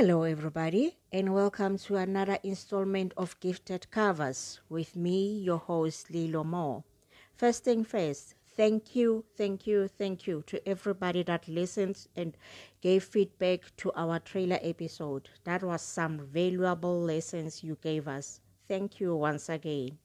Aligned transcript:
Hello, 0.00 0.22
everybody, 0.22 0.96
and 1.10 1.34
welcome 1.34 1.76
to 1.76 1.96
another 1.96 2.38
installment 2.44 3.12
of 3.16 3.34
Gifted 3.40 3.90
Covers 3.90 4.60
with 4.68 4.94
me, 4.94 5.40
your 5.40 5.58
host, 5.58 6.12
Lilo 6.12 6.44
Moore. 6.44 6.84
First 7.34 7.64
thing 7.64 7.82
first, 7.82 8.36
thank 8.56 8.94
you, 8.94 9.24
thank 9.36 9.66
you, 9.66 9.88
thank 9.88 10.24
you 10.24 10.44
to 10.46 10.68
everybody 10.68 11.24
that 11.24 11.48
listens 11.48 12.06
and 12.14 12.36
gave 12.80 13.02
feedback 13.02 13.76
to 13.78 13.90
our 13.96 14.20
trailer 14.20 14.60
episode. 14.62 15.30
That 15.42 15.64
was 15.64 15.82
some 15.82 16.28
valuable 16.32 17.00
lessons 17.00 17.64
you 17.64 17.76
gave 17.82 18.06
us. 18.06 18.40
Thank 18.68 19.00
you 19.00 19.16
once 19.16 19.48
again. 19.48 19.98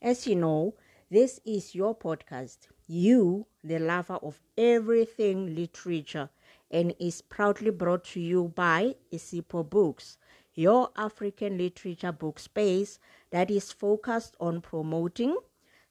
As 0.00 0.28
you 0.28 0.36
know, 0.36 0.76
this 1.10 1.40
is 1.44 1.74
your 1.74 1.98
podcast. 1.98 2.68
You, 2.86 3.48
the 3.64 3.80
lover 3.80 4.20
of 4.22 4.40
everything 4.56 5.56
literature 5.56 6.30
and 6.70 6.94
is 6.98 7.22
proudly 7.22 7.70
brought 7.70 8.04
to 8.04 8.20
you 8.20 8.52
by 8.54 8.94
Isipo 9.12 9.68
Books, 9.68 10.16
your 10.54 10.90
African 10.96 11.58
literature 11.58 12.12
book 12.12 12.38
space 12.38 12.98
that 13.30 13.50
is 13.50 13.72
focused 13.72 14.36
on 14.40 14.60
promoting, 14.60 15.36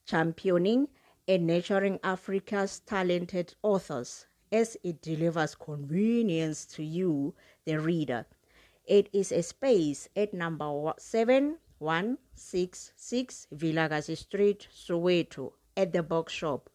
championing, 0.06 0.88
and 1.28 1.46
nurturing 1.46 2.00
Africa's 2.04 2.80
talented 2.80 3.54
authors 3.62 4.26
as 4.52 4.76
it 4.84 5.02
delivers 5.02 5.56
convenience 5.56 6.66
to 6.66 6.84
you, 6.84 7.34
the 7.66 7.80
reader. 7.80 8.26
It 8.86 9.10
is 9.14 9.32
a 9.32 9.44
space 9.44 10.10
at 10.16 10.34
number 10.34 10.94
7166 10.98 13.48
Vilakazi 13.56 14.18
Street, 14.18 14.68
Soweto, 14.74 15.54
at 15.78 15.94
the 15.94 16.02
bookshop, 16.02 16.72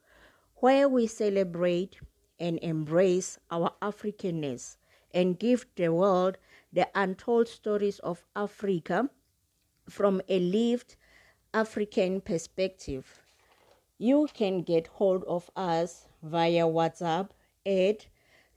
where 0.57 0.89
we 0.89 1.09
celebrate 1.09 1.99
and 2.39 2.59
embrace 2.63 3.39
our 3.51 3.73
Africanness 3.81 4.77
and 5.13 5.39
give 5.39 5.67
the 5.77 5.93
world 5.93 6.39
the 6.73 6.89
untold 6.95 7.49
stories 7.49 7.99
of 8.01 8.25
Africa 8.35 9.09
from 9.89 10.21
a 10.29 10.41
lived 10.41 10.97
African 11.53 12.21
perspective. 12.21 13.23
You 13.99 14.29
can 14.35 14.63
get 14.63 14.89
hold 14.89 15.23
of 15.25 15.51
us 15.55 16.09
via 16.23 16.67
WhatsApp 16.67 17.31
at 17.65 18.09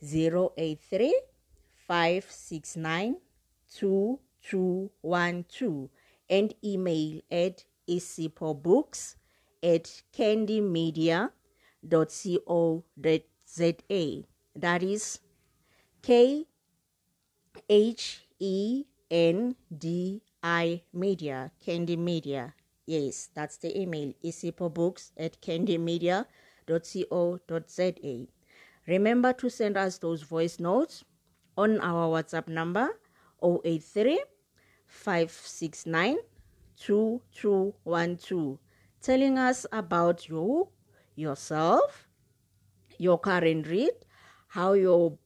083 0.01 1.21
569 1.87 3.17
2212 3.73 5.89
and 6.29 6.53
email 6.63 7.21
at 7.31 7.65
isipobooks 7.87 9.15
at 9.63 10.03
khendimedia.co.za 13.57 13.57
Z-A. 13.57 14.25
That 14.55 14.83
is 14.83 15.19
K 16.01 16.45
H 17.69 18.25
E 18.39 18.85
N 19.09 19.55
D 19.75 20.21
I 20.43 20.83
Media, 20.93 21.51
Khendi 21.65 21.97
Media. 21.97 22.53
Yes, 22.85 23.29
that's 23.33 23.57
the 23.57 23.75
email, 23.79 24.13
isipobooks 24.23 25.11
at 25.17 25.41
khendimedia.co.za. 25.41 28.27
Remember 28.87 29.33
to 29.33 29.49
send 29.49 29.77
us 29.77 29.97
those 29.97 30.21
voice 30.21 30.59
notes 30.59 31.03
on 31.57 31.81
our 31.81 32.07
WhatsApp 32.07 32.47
number 32.47 32.99
083 33.43 34.23
569 34.85 36.17
2212, 36.79 38.57
telling 39.01 39.37
us 39.37 39.65
about 39.71 40.29
you, 40.29 40.69
yourself, 41.15 42.06
your 42.97 43.19
current 43.19 43.67
read, 43.67 43.93
how 44.47 44.73
your 44.73 45.17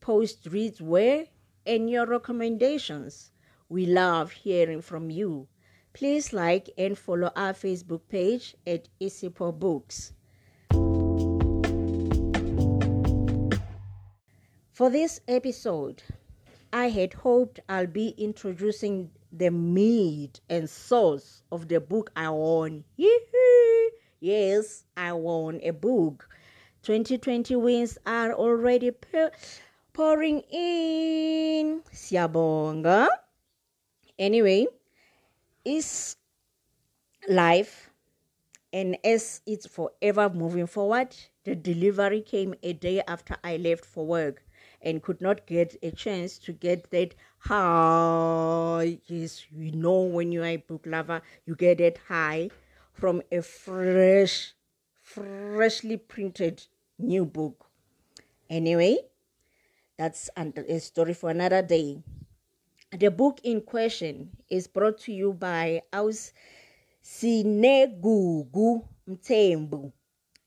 post 0.00 0.46
reads 0.50 0.80
were, 0.80 1.24
and 1.66 1.90
your 1.90 2.06
recommendations. 2.06 3.30
We 3.68 3.86
love 3.86 4.32
hearing 4.32 4.80
from 4.80 5.10
you. 5.10 5.48
Please 5.92 6.32
like 6.32 6.70
and 6.78 6.96
follow 6.96 7.30
our 7.34 7.52
Facebook 7.52 8.02
page 8.08 8.54
at 8.66 8.88
Isipo 9.00 9.52
Books. 9.58 10.12
For 14.72 14.90
this 14.90 15.20
episode, 15.26 16.02
I 16.72 16.88
had 16.90 17.14
hoped 17.14 17.58
I'll 17.68 17.88
be 17.88 18.10
introducing 18.10 19.10
the 19.32 19.50
meat 19.50 20.40
and 20.48 20.70
source 20.70 21.42
of 21.50 21.66
the 21.68 21.80
book 21.80 22.10
I 22.14 22.30
won. 22.30 22.84
Yes, 24.20 24.84
I 24.96 25.12
won 25.14 25.60
a 25.62 25.72
book 25.72 26.28
2020 26.88 27.54
wins 27.56 27.98
are 28.06 28.32
already 28.32 28.90
pouring 29.92 30.40
in. 30.50 31.82
Siyabonga. 31.92 33.08
Anyway, 34.18 34.66
is 35.66 36.16
life 37.28 37.90
and 38.72 38.96
as 39.04 39.42
it's 39.44 39.66
forever 39.66 40.30
moving 40.30 40.66
forward, 40.66 41.14
the 41.44 41.54
delivery 41.54 42.22
came 42.22 42.54
a 42.62 42.72
day 42.72 43.02
after 43.06 43.36
I 43.44 43.58
left 43.58 43.84
for 43.84 44.06
work 44.06 44.42
and 44.80 45.02
could 45.02 45.20
not 45.20 45.44
get 45.44 45.76
a 45.82 45.90
chance 45.90 46.38
to 46.38 46.52
get 46.52 46.90
that 46.92 47.14
high. 47.36 48.98
Yes, 49.08 49.44
you 49.50 49.72
know 49.72 50.00
when 50.00 50.32
you 50.32 50.40
are 50.42 50.46
a 50.46 50.56
book 50.56 50.86
lover, 50.86 51.20
you 51.44 51.54
get 51.54 51.76
that 51.78 51.98
high 52.08 52.48
from 52.94 53.20
a 53.30 53.42
fresh 53.42 54.54
freshly 55.02 55.98
printed 55.98 56.66
new 56.98 57.24
book. 57.24 57.66
Anyway, 58.50 58.98
that's 59.96 60.30
a 60.36 60.78
story 60.80 61.14
for 61.14 61.30
another 61.30 61.62
day. 61.62 62.02
The 62.96 63.10
book 63.10 63.40
in 63.44 63.60
question 63.60 64.30
is 64.48 64.66
brought 64.66 64.98
to 65.00 65.12
you 65.12 65.32
by 65.34 65.82
Aus 65.92 66.32
Sinegugu 67.04 68.84
Mthembu 69.08 69.92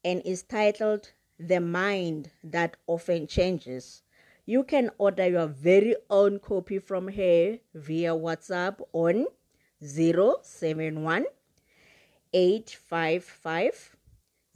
and 0.04 0.22
is 0.26 0.44
titled 0.44 1.12
The 1.40 1.60
Mind 1.60 2.32
That 2.44 2.78
Often 2.88 3.28
Changes. 3.28 4.02
You 4.46 4.64
can 4.64 4.90
order 4.98 5.28
your 5.28 5.48
very 5.48 5.96
own 6.10 6.40
copy 6.40 6.80
from 6.80 7.10
her 7.10 7.60
via 7.76 8.12
WhatsApp 8.12 8.82
on 8.92 9.28
071 9.82 11.26
855 12.34 13.98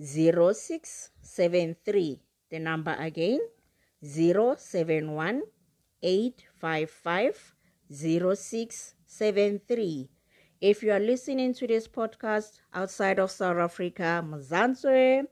0673. 0.02 2.20
The 2.50 2.60
number 2.60 2.96
again 3.00 3.40
071 4.04 5.44
855 6.04 7.56
0673. 7.90 10.10
If 10.62 10.84
you 10.84 10.92
are 10.92 11.00
listening 11.00 11.54
to 11.56 11.66
this 11.68 11.88
podcast 11.88 12.60
outside 12.74 13.20
of 13.20 13.32
South 13.32 13.58
Africa, 13.58 14.24
Mzansi, 14.26 15.26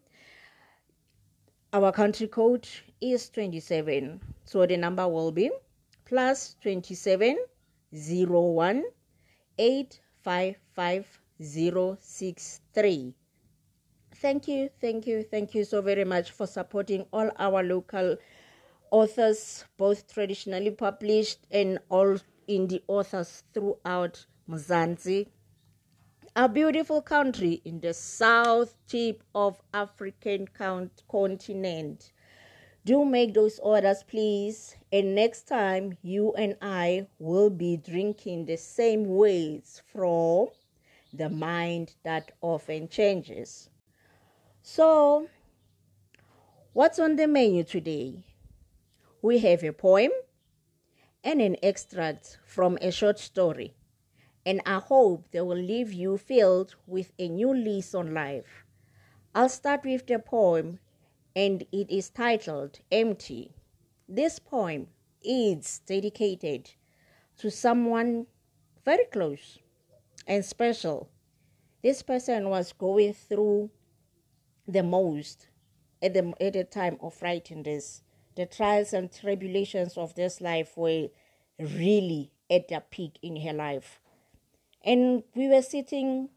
our 1.74 1.92
country 1.92 2.28
code 2.28 2.68
is 3.02 3.30
27. 3.30 4.22
So 4.46 4.66
the 4.66 4.78
number 4.78 5.08
will 5.08 5.32
be 5.32 5.52
plus 6.06 6.56
27 6.62 7.38
01 7.92 8.84
855 9.58 11.22
063. 11.40 13.14
Thank 14.24 14.48
you, 14.48 14.70
thank 14.80 15.06
you, 15.06 15.22
thank 15.22 15.54
you 15.54 15.66
so 15.66 15.82
very 15.82 16.06
much 16.06 16.32
for 16.32 16.48
supporting 16.48 17.06
all 17.12 17.30
our 17.38 17.62
local 17.62 18.16
authors, 18.90 19.66
both 19.76 20.08
traditionally 20.14 20.72
published 20.72 21.40
and 21.52 21.78
all 21.90 22.16
indie 22.48 22.84
authors 22.88 23.44
throughout 23.54 24.26
Mzansi, 24.50 25.28
a 26.38 26.48
beautiful 26.48 27.02
country 27.02 27.62
in 27.66 27.82
the 27.82 27.94
south 27.94 28.76
tip 28.88 29.24
of 29.36 29.62
African 29.74 30.48
continent. 31.10 32.14
Do 32.86 33.04
make 33.04 33.34
those 33.34 33.60
orders, 33.60 34.04
please. 34.04 34.78
And 34.94 35.16
next 35.16 35.50
time, 35.50 35.98
you 36.02 36.32
and 36.36 36.56
I 36.62 37.08
will 37.20 37.50
be 37.50 37.76
drinking 37.76 38.46
the 38.46 38.56
same 38.56 39.04
words 39.04 39.82
from 39.92 40.48
the 41.12 41.30
mind 41.30 41.96
that 42.04 42.32
often 42.42 42.88
changes. 42.88 43.70
So, 44.66 45.28
what's 46.72 46.98
on 46.98 47.18
the 47.18 47.28
menu 47.28 47.66
today? 47.66 48.24
We 49.22 49.40
have 49.40 49.62
a 49.62 49.74
poem 49.74 50.12
and 51.22 51.42
an 51.42 51.58
extract 51.62 52.40
from 52.46 52.78
a 52.82 52.90
short 52.90 53.20
story, 53.20 53.76
and 54.46 54.62
I 54.66 54.76
hope 54.76 55.26
they 55.32 55.42
will 55.42 55.58
leave 55.58 55.92
you 55.92 56.18
filled 56.18 56.76
with 56.88 57.12
a 57.20 57.28
new 57.28 57.54
lease 57.54 57.94
on 57.94 58.14
life. 58.14 58.64
I'll 59.36 59.50
start 59.50 59.84
with 59.84 60.08
the 60.08 60.18
poem, 60.18 60.80
and 61.36 61.64
it 61.74 61.92
is 61.92 62.10
titled 62.10 62.80
Empty. 62.90 63.52
This 64.08 64.40
poem 64.40 64.88
is 65.22 65.80
dedicated 65.80 66.72
to 67.40 67.52
someone 67.52 68.28
very 68.86 69.06
close 69.12 69.60
and 70.26 70.46
special. 70.46 71.10
This 71.84 72.02
person 72.02 72.50
was 72.50 72.72
going 72.72 73.12
through 73.12 73.70
the 74.68 74.84
most 74.84 75.48
at 76.02 76.14
the 76.14 76.34
at 76.40 76.54
the 76.54 76.64
time 76.64 76.98
of 77.02 77.22
writing 77.22 77.64
this. 77.64 78.02
The 78.36 78.46
trials 78.46 78.94
and 78.94 79.12
tribulations 79.12 79.98
of 79.98 80.16
this 80.16 80.42
life 80.42 80.76
were 80.76 81.10
really 81.60 82.32
at 82.50 82.68
their 82.68 82.82
peak 82.82 83.20
in 83.22 83.36
her 83.38 83.54
life. 83.54 84.00
And 84.84 85.24
we 85.36 85.48
were 85.48 85.62
sitting 85.62 86.30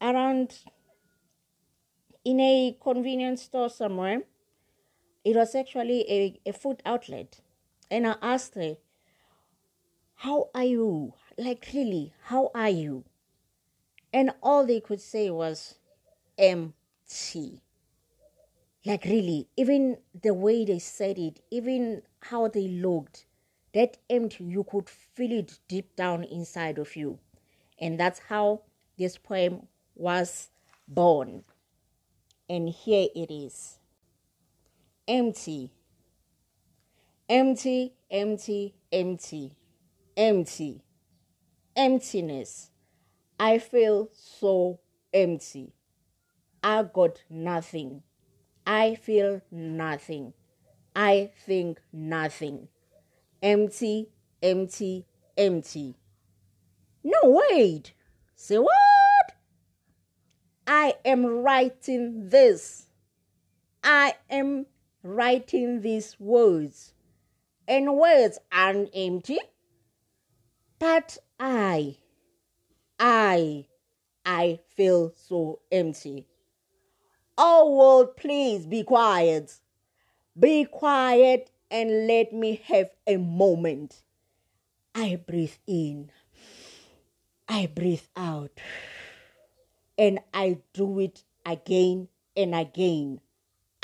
around 0.00 0.58
in 2.24 2.40
a 2.40 2.76
convenience 2.82 3.42
store 3.42 3.70
somewhere. 3.70 4.22
It 5.24 5.36
was 5.36 5.54
actually 5.54 6.10
a, 6.10 6.40
a 6.46 6.52
food 6.52 6.82
outlet. 6.84 7.40
And 7.90 8.06
I 8.06 8.16
asked 8.22 8.54
her, 8.54 8.76
How 10.16 10.48
are 10.54 10.64
you? 10.64 11.14
Like, 11.36 11.68
really, 11.72 12.12
how 12.24 12.50
are 12.54 12.68
you? 12.68 13.04
And 14.12 14.32
all 14.42 14.66
they 14.66 14.80
could 14.80 15.00
say 15.00 15.30
was, 15.30 15.76
Empty. 17.10 17.62
Like, 18.84 19.04
really, 19.04 19.48
even 19.56 19.98
the 20.22 20.34
way 20.34 20.64
they 20.64 20.78
said 20.78 21.18
it, 21.18 21.40
even 21.50 22.02
how 22.20 22.48
they 22.48 22.68
looked, 22.68 23.26
that 23.74 23.96
empty, 24.08 24.44
you 24.44 24.64
could 24.64 24.88
feel 24.88 25.32
it 25.32 25.58
deep 25.68 25.96
down 25.96 26.24
inside 26.24 26.78
of 26.78 26.96
you. 26.96 27.18
And 27.78 27.98
that's 27.98 28.18
how 28.28 28.62
this 28.98 29.16
poem 29.18 29.68
was 29.94 30.50
born. 30.86 31.44
And 32.48 32.68
here 32.68 33.08
it 33.14 33.30
is 33.30 33.78
empty, 35.06 35.70
empty, 37.28 37.94
empty, 38.10 38.74
empty, 38.92 39.56
empty, 40.16 40.82
emptiness. 41.76 42.70
I 43.38 43.58
feel 43.58 44.08
so 44.12 44.80
empty. 45.12 45.74
I 46.62 46.82
got 46.82 47.22
nothing. 47.30 48.02
I 48.66 48.96
feel 48.96 49.40
nothing. 49.50 50.32
I 50.94 51.30
think 51.46 51.80
nothing. 51.92 52.68
Empty, 53.42 54.10
empty, 54.42 55.06
empty. 55.36 55.96
No, 57.04 57.18
wait. 57.50 57.94
Say 58.34 58.58
what? 58.58 59.32
I 60.66 60.94
am 61.04 61.24
writing 61.24 62.28
this. 62.28 62.86
I 63.82 64.14
am 64.28 64.66
writing 65.02 65.80
these 65.80 66.18
words. 66.18 66.92
And 67.66 67.96
words 67.96 68.38
aren't 68.50 68.90
empty. 68.94 69.38
But 70.78 71.18
I, 71.38 71.96
I, 72.98 73.66
I 74.26 74.60
feel 74.76 75.12
so 75.14 75.60
empty. 75.70 76.26
Oh, 77.40 77.70
world, 77.70 78.16
please 78.16 78.66
be 78.66 78.82
quiet. 78.82 79.60
Be 80.36 80.64
quiet 80.64 81.52
and 81.70 82.08
let 82.08 82.32
me 82.32 82.60
have 82.64 82.90
a 83.06 83.16
moment. 83.16 84.02
I 84.92 85.20
breathe 85.24 85.54
in. 85.64 86.10
I 87.48 87.66
breathe 87.66 88.02
out 88.16 88.50
and 89.96 90.18
I 90.34 90.58
do 90.72 90.98
it 90.98 91.22
again 91.46 92.08
and 92.36 92.56
again. 92.56 93.20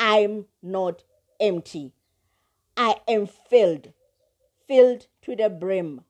I'm 0.00 0.46
not 0.60 1.04
empty. 1.38 1.92
I 2.76 2.96
am 3.06 3.28
filled, 3.28 3.92
filled 4.66 5.06
to 5.22 5.36
the 5.36 5.48
brim. 5.48 6.00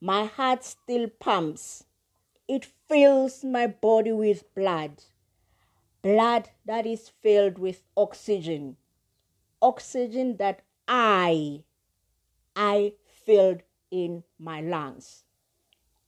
My 0.00 0.24
heart 0.24 0.64
still 0.64 1.08
pumps. 1.08 1.84
It 2.48 2.64
fills 2.88 3.44
my 3.44 3.66
body 3.66 4.12
with 4.12 4.54
blood. 4.54 5.02
Blood 6.02 6.50
that 6.64 6.84
is 6.84 7.08
filled 7.08 7.58
with 7.58 7.82
oxygen. 7.96 8.76
Oxygen 9.60 10.36
that 10.38 10.62
I, 10.88 11.62
I 12.56 12.94
filled 13.24 13.62
in 13.92 14.24
my 14.38 14.60
lungs. 14.60 15.22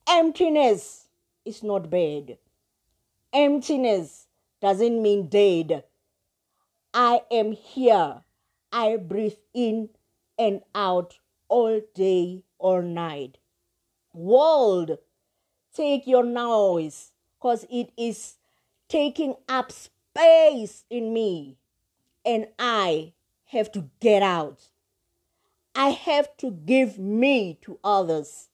Emptiness 0.09 1.09
is 1.45 1.63
not 1.63 1.91
bad. 1.91 2.39
Emptiness 3.33 4.27
doesn't 4.61 5.01
mean 5.01 5.29
dead. 5.29 5.85
I 6.93 7.23
am 7.31 7.53
here. 7.53 8.23
I 8.73 8.97
breathe 8.97 9.39
in 9.53 9.91
and 10.37 10.63
out 10.75 11.19
all 11.49 11.81
day, 11.95 12.43
all 12.59 12.83
night. 12.83 13.39
World, 14.13 14.99
take 15.73 16.07
your 16.07 16.25
noise 16.25 17.13
because 17.39 17.65
it 17.71 17.93
is 17.97 18.35
taking 18.95 19.35
up 19.49 19.73
space 19.73 20.85
in 20.89 21.13
me. 21.13 21.57
And 22.25 22.47
I 22.61 23.13
have 23.47 23.73
to 23.73 23.91
get 23.99 24.23
out. 24.23 24.69
I 25.75 25.89
have 25.89 26.37
to 26.37 26.53
give 26.53 26.97
me 26.97 27.59
to 27.63 27.81
others 27.83 28.51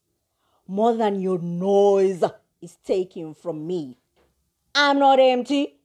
more 0.67 0.95
than 0.95 1.21
your 1.21 1.37
noise 1.37 2.23
is 2.59 2.75
taking 2.83 3.35
from 3.35 3.67
me. 3.67 3.99
I'm 4.73 4.97
not 4.97 5.19
empty, 5.19 5.75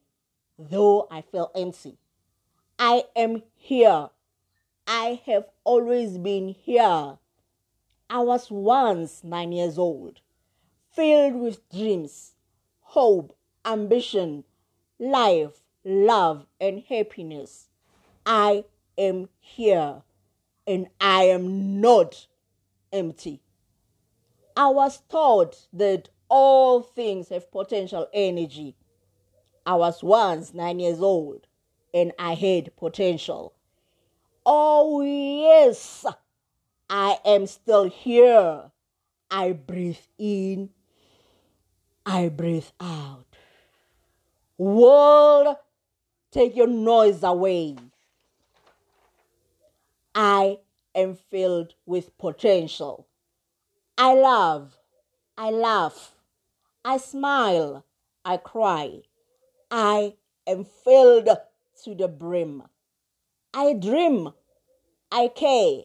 though 0.57 1.07
I 1.11 1.21
feel 1.21 1.51
empty. 1.53 1.99
I 2.79 3.03
am 3.15 3.43
here. 3.53 4.09
I 4.87 5.21
have 5.27 5.45
always 5.65 6.17
been 6.17 6.49
here. 6.49 7.19
I 8.09 8.19
was 8.21 8.49
once 8.49 9.23
nine 9.23 9.51
years 9.51 9.77
old, 9.77 10.21
filled 10.89 11.35
with 11.35 11.69
dreams, 11.69 12.31
hope, 12.79 13.36
ambition, 13.67 14.45
life, 14.97 15.61
love, 15.83 16.47
and 16.59 16.83
happiness. 16.87 17.67
I 18.25 18.63
am 18.97 19.29
here 19.39 20.01
and 20.65 20.87
I 20.99 21.23
am 21.25 21.81
not 21.81 22.27
empty. 22.91 23.41
I 24.55 24.69
was 24.69 25.01
taught 25.09 25.67
that 25.73 26.09
all 26.29 26.81
things 26.81 27.29
have 27.29 27.51
potential 27.51 28.07
energy. 28.13 28.75
I 29.65 29.75
was 29.75 30.01
once 30.01 30.53
nine 30.53 30.79
years 30.79 30.99
old 30.99 31.45
and 31.93 32.11
I 32.17 32.33
had 32.33 32.75
potential. 32.75 33.53
Oh, 34.45 35.01
yes, 35.01 36.05
I 36.89 37.19
am 37.25 37.47
still 37.47 37.89
here. 37.89 38.71
I 39.29 39.51
breathe 39.51 39.97
in, 40.17 40.69
I 42.05 42.29
breathe 42.29 42.69
out. 42.79 43.26
World, 44.57 45.55
take 46.31 46.55
your 46.55 46.67
noise 46.67 47.21
away. 47.21 47.75
I 50.15 50.57
am 50.95 51.15
filled 51.15 51.75
with 51.85 52.17
potential. 52.17 53.07
I 53.99 54.15
love, 54.15 54.75
I 55.37 55.51
laugh, 55.51 56.15
I 56.83 56.97
smile, 56.97 57.85
I 58.25 58.37
cry. 58.37 59.01
I 59.69 60.15
am 60.47 60.63
filled 60.63 61.29
to 61.83 61.93
the 61.93 62.07
brim. 62.07 62.63
I 63.53 63.73
dream, 63.73 64.33
I 65.11 65.27
care, 65.27 65.81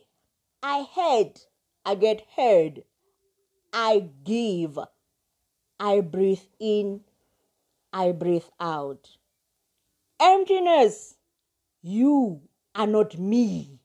I 0.62 0.86
hate, 0.94 1.46
I 1.84 1.94
get 1.94 2.22
heard, 2.36 2.84
I 3.72 4.08
give, 4.24 4.78
I 5.78 6.00
breathe 6.00 6.40
in, 6.58 7.00
I 7.92 8.12
breathe 8.12 8.48
out. 8.58 9.10
Emptiness, 10.18 11.16
you 11.82 12.40
are 12.74 12.86
not 12.86 13.18
me. 13.18 13.80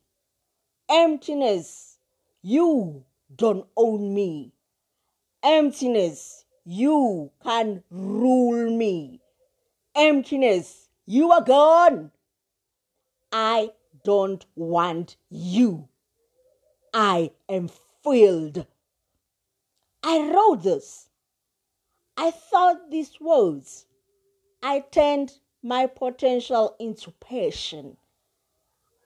Emptiness, 0.89 1.97
you 2.41 3.03
don't 3.35 3.67
own 3.75 4.13
me. 4.13 4.53
Emptiness, 5.43 6.45
you 6.63 7.31
can 7.43 7.83
rule 7.89 8.69
me. 8.69 9.19
Emptiness, 9.93 10.87
you 11.05 11.31
are 11.31 11.43
gone. 11.43 12.11
I 13.31 13.71
don't 14.05 14.45
want 14.55 15.17
you. 15.29 15.89
I 16.93 17.31
am 17.49 17.69
filled. 18.03 18.65
I 20.01 20.31
wrote 20.33 20.63
this. 20.63 21.09
I 22.15 22.31
thought 22.31 22.89
these 22.89 23.19
words. 23.19 23.86
I 24.69 24.81
turned 24.81 25.31
my 25.63 25.87
potential 25.87 26.75
into 26.77 27.11
passion. 27.11 27.95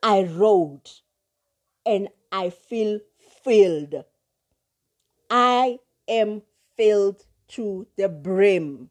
I 0.01 0.23
wrote 0.23 1.01
and 1.85 2.07
I 2.31 2.49
feel 2.49 2.99
filled. 3.43 3.93
I 5.29 5.77
am 6.07 6.41
filled 6.75 7.27
to 7.49 7.85
the 7.95 8.09
brim 8.09 8.89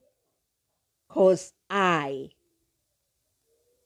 because 1.09 1.55
I, 1.69 2.31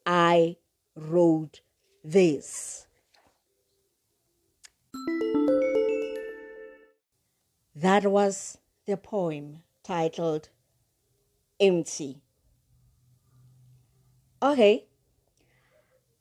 I 0.04 0.56
wrote 0.94 1.62
this. 2.04 2.86
That 7.74 8.04
was 8.04 8.58
the 8.84 8.98
poem 8.98 9.62
titled 9.82 10.50
Empty. 11.58 12.23
Okay, 14.44 14.84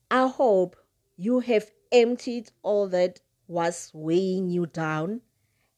I 0.10 0.27
hope 0.27 0.77
you 1.18 1.42
have 1.42 1.70
emptied 1.92 2.51
all 2.62 2.88
that 2.88 3.20
was 3.50 3.92
weighing 3.94 4.50
you 4.50 4.65
down 4.65 5.20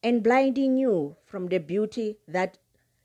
and 0.03 0.21
blinding 0.21 0.77
you 0.77 1.15
from 1.25 1.47
the 1.47 1.57
beauty 1.57 2.17
that 2.27 2.59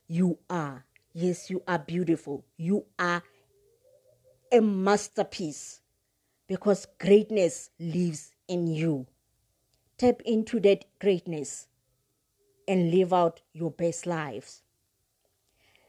you 0.07 0.37
are. 0.51 0.85
Yes, 1.15 1.49
you 1.49 1.63
are 1.67 1.79
beautiful. 1.79 2.45
You 2.59 2.85
are 2.99 3.23
a 4.53 4.61
masterpiece 4.61 5.81
because 6.47 6.87
greatness 6.99 7.71
lives 7.81 8.35
in 8.47 8.67
you. 8.67 9.07
Tap 9.97 10.21
into 10.27 10.61
that 10.61 10.85
greatness 10.99 11.67
and 12.69 12.91
live 12.91 13.15
out 13.15 13.41
your 13.55 13.71
best 13.71 14.05
lives. 14.05 14.61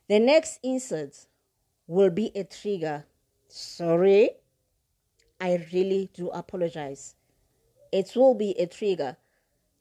The 0.07 0.19
next 0.19 0.61
insert 0.63 1.27
will 1.85 2.11
be 2.11 2.31
a 2.33 2.45
trigger. 2.45 3.07
Sorry, 3.53 4.29
I 5.41 5.67
really 5.73 6.09
do 6.13 6.29
apologize. 6.29 7.15
It 7.91 8.13
will 8.15 8.33
be 8.33 8.51
a 8.57 8.65
trigger 8.65 9.17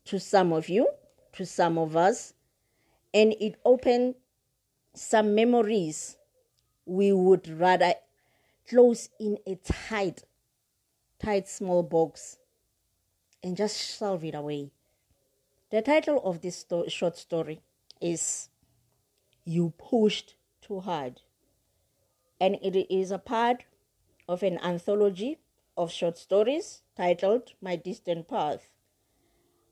to 0.03 0.19
some 0.19 0.51
of 0.51 0.67
you, 0.67 0.89
to 1.31 1.45
some 1.45 1.77
of 1.77 1.95
us, 1.95 2.33
and 3.13 3.31
it 3.39 3.55
opened 3.63 4.15
some 4.93 5.33
memories 5.35 6.17
we 6.85 7.13
would 7.13 7.47
rather 7.47 7.93
close 8.67 9.07
in 9.21 9.37
a 9.47 9.55
tight, 9.55 10.25
tight 11.17 11.47
small 11.47 11.81
box 11.81 12.39
and 13.41 13.55
just 13.55 13.77
shelve 13.97 14.25
it 14.25 14.35
away. 14.35 14.71
The 15.69 15.81
title 15.81 16.21
of 16.25 16.41
this 16.41 16.57
sto- 16.57 16.89
short 16.89 17.15
story 17.15 17.61
is 18.01 18.49
You 19.45 19.71
Pushed 19.77 20.35
Too 20.61 20.81
Hard, 20.81 21.21
and 22.41 22.57
it 22.63 22.91
is 22.91 23.11
a 23.11 23.19
part 23.19 23.63
of 24.27 24.41
an 24.41 24.57
anthology 24.63 25.37
of 25.77 25.91
short 25.91 26.17
stories 26.17 26.81
titled 26.97 27.53
My 27.61 27.75
Distant 27.75 28.27
Path. 28.27 28.67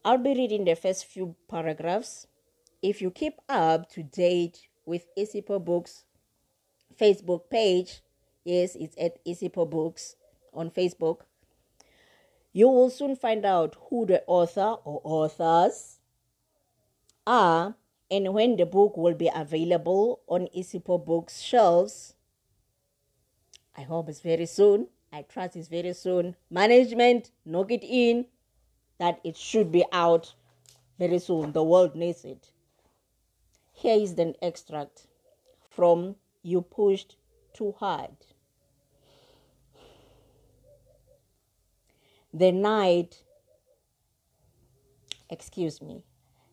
I'll 0.06 0.20
be 0.20 0.36
reading 0.36 0.66
the 0.66 0.76
first 0.76 1.06
few 1.06 1.36
paragraphs. 1.50 2.28
If 2.84 3.02
you 3.02 3.10
keep 3.10 3.40
up 3.50 3.90
to 3.94 4.04
date 4.04 4.68
with 4.86 5.08
Isipo 5.18 5.64
Books 5.64 6.06
Facebook 6.96 7.50
page, 7.50 8.02
yes, 8.46 8.76
it's 8.76 8.96
at 9.00 9.26
Isipo 9.26 9.68
Books 9.68 10.16
on 10.54 10.70
Facebook, 10.70 11.22
you 12.54 12.68
will 12.70 12.92
soon 12.92 13.16
find 13.16 13.46
out 13.46 13.76
who 13.90 14.06
the 14.06 14.24
author 14.28 14.78
or 14.84 15.02
authors 15.04 16.00
are 17.26 17.76
and 18.12 18.34
when 18.34 18.58
the 18.58 18.66
book 18.66 18.96
will 18.96 19.16
be 19.16 19.30
available 19.34 20.22
on 20.28 20.48
Isipo 20.56 21.04
Books 21.04 21.42
shelves. 21.42 22.14
I 23.80 23.84
hope 23.84 24.10
it's 24.10 24.20
very 24.20 24.46
soon. 24.46 24.88
I 25.14 25.22
trust 25.22 25.56
it's 25.56 25.70
very 25.70 25.94
soon. 25.94 26.36
Management, 26.50 27.32
knock 27.46 27.72
it 27.72 27.82
in 27.82 28.26
that 28.98 29.22
it 29.24 29.38
should 29.38 29.72
be 29.72 29.86
out 29.94 30.34
very 31.00 31.18
soon. 31.18 31.54
The 31.54 31.64
world 31.64 31.96
needs 31.96 32.26
it. 32.26 32.52
Here 33.72 33.96
is 33.96 34.20
an 34.20 34.36
extract 34.42 35.08
from 35.70 36.18
You 36.44 36.62
Pushed 36.62 37.16
Too 37.54 37.74
Hard. 37.80 38.18
The 42.34 42.52
night, 42.52 43.24
excuse 45.30 45.82
me, 45.82 46.04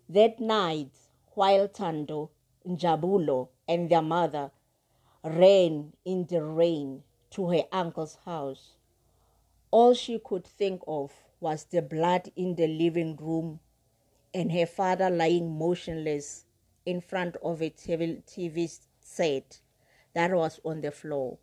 that 0.09 0.39
night 0.39 0.93
while 1.35 1.67
Tando, 1.67 2.31
Njabulo, 2.65 3.49
and 3.67 3.91
their 3.91 4.01
mother 4.01 4.53
ran 5.25 5.93
in 6.05 6.25
the 6.27 6.41
rain 6.41 7.03
to 7.31 7.51
her 7.51 7.65
uncle's 7.73 8.19
house, 8.25 8.77
all 9.71 9.95
she 9.95 10.19
could 10.19 10.47
think 10.47 10.83
of 10.87 11.13
was 11.41 11.65
the 11.65 11.83
blood 11.83 12.31
in 12.37 12.55
the 12.55 12.67
living 12.67 13.17
room 13.17 13.61
and 14.33 14.53
her 14.53 14.67
father 14.67 15.11
lying 15.11 15.59
motionless 15.59 16.45
in 16.85 17.01
front 17.01 17.37
of 17.43 17.61
a 17.63 17.71
TV 17.71 18.79
set 19.01 19.61
that 20.15 20.31
was 20.33 20.61
on 20.65 20.81
the 20.81 20.91
floor. 20.91 21.39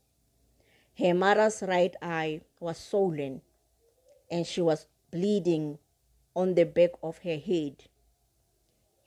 Her 0.98 1.14
mother's 1.14 1.64
right 1.68 1.96
eye 2.02 2.42
was 2.60 2.78
swollen 2.78 3.42
and 4.32 4.46
she 4.46 4.62
was 4.62 4.88
bleeding 5.12 5.80
on 6.36 6.56
the 6.56 6.66
back 6.66 6.92
of 7.02 7.20
her 7.20 7.38
head, 7.38 7.84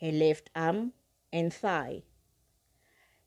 her 0.00 0.12
left 0.12 0.50
arm 0.54 0.92
and 1.32 1.52
thigh. 1.52 2.02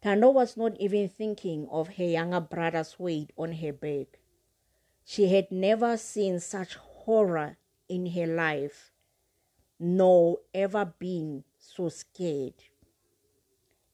Tando 0.02 0.30
was 0.30 0.56
not 0.56 0.80
even 0.80 1.10
thinking 1.10 1.68
of 1.70 1.96
her 1.96 2.06
younger 2.06 2.40
brother's 2.40 2.98
weight 2.98 3.34
on 3.38 3.52
her 3.54 3.74
back. 3.74 4.20
She 5.04 5.28
had 5.28 5.52
never 5.52 5.98
seen 5.98 6.40
such 6.40 6.76
horror 6.76 7.58
in 7.90 8.06
her 8.06 8.28
life, 8.28 8.92
nor 9.78 10.40
ever 10.54 10.86
been 10.86 11.44
so 11.58 11.90
scared. 11.90 12.54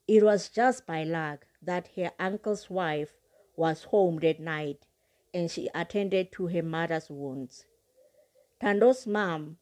It 0.07 0.21
was 0.23 0.49
just 0.49 0.85
by 0.85 1.03
luck 1.03 1.47
that 1.61 1.89
her 1.95 2.11
uncle's 2.19 2.69
wife 2.69 3.17
was 3.55 3.85
home 3.85 4.17
that 4.19 4.39
night 4.39 4.85
and 5.33 5.49
she 5.49 5.69
attended 5.73 6.31
to 6.33 6.47
her 6.47 6.61
mother's 6.61 7.09
wounds. 7.09 7.65
Tando's 8.59 9.07
mom 9.07 9.57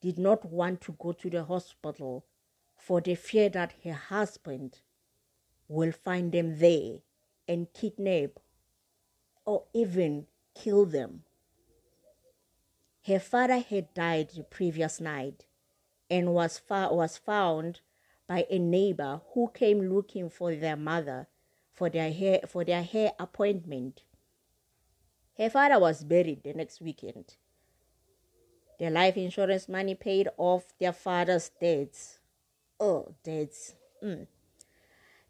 did 0.00 0.18
not 0.18 0.44
want 0.44 0.80
to 0.82 0.92
go 0.92 1.12
to 1.12 1.28
the 1.28 1.44
hospital 1.44 2.24
for 2.76 3.00
the 3.00 3.16
fear 3.16 3.48
that 3.48 3.74
her 3.82 3.92
husband 3.92 4.78
will 5.68 5.92
find 5.92 6.32
them 6.32 6.58
there 6.58 6.98
and 7.46 7.72
kidnap 7.72 8.30
or 9.44 9.64
even 9.74 10.26
kill 10.54 10.84
them. 10.84 11.22
Her 13.06 13.20
father 13.20 13.58
had 13.58 13.94
died 13.94 14.30
the 14.30 14.42
previous 14.42 15.00
night 15.00 15.46
and 16.10 16.34
was, 16.34 16.58
fa- 16.58 16.88
was 16.90 17.16
found 17.16 17.80
by 18.26 18.46
a 18.50 18.58
neighbor 18.58 19.20
who 19.32 19.50
came 19.54 19.80
looking 19.80 20.28
for 20.28 20.54
their 20.54 20.76
mother 20.76 21.28
for 21.78 21.88
their 21.88 22.12
hair 22.12 22.40
for 22.46 22.64
their 22.64 22.82
hair 22.82 23.12
appointment. 23.20 24.02
Her 25.38 25.48
father 25.48 25.78
was 25.78 26.02
buried 26.02 26.42
the 26.42 26.52
next 26.52 26.80
weekend. 26.80 27.36
Their 28.80 28.90
life 28.90 29.16
insurance 29.16 29.68
money 29.68 29.94
paid 29.94 30.28
off 30.36 30.64
their 30.80 30.92
father's 30.92 31.50
debts. 31.60 32.18
Oh, 32.80 33.14
debts. 33.22 33.74
Mm. 34.02 34.26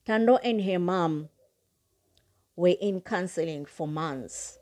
Tando 0.09 0.37
and 0.37 0.63
her 0.65 0.79
mom 0.79 1.29
were 2.57 2.75
in 2.81 3.03
counseling 3.03 3.67
for 3.67 3.87
months. 3.87 4.59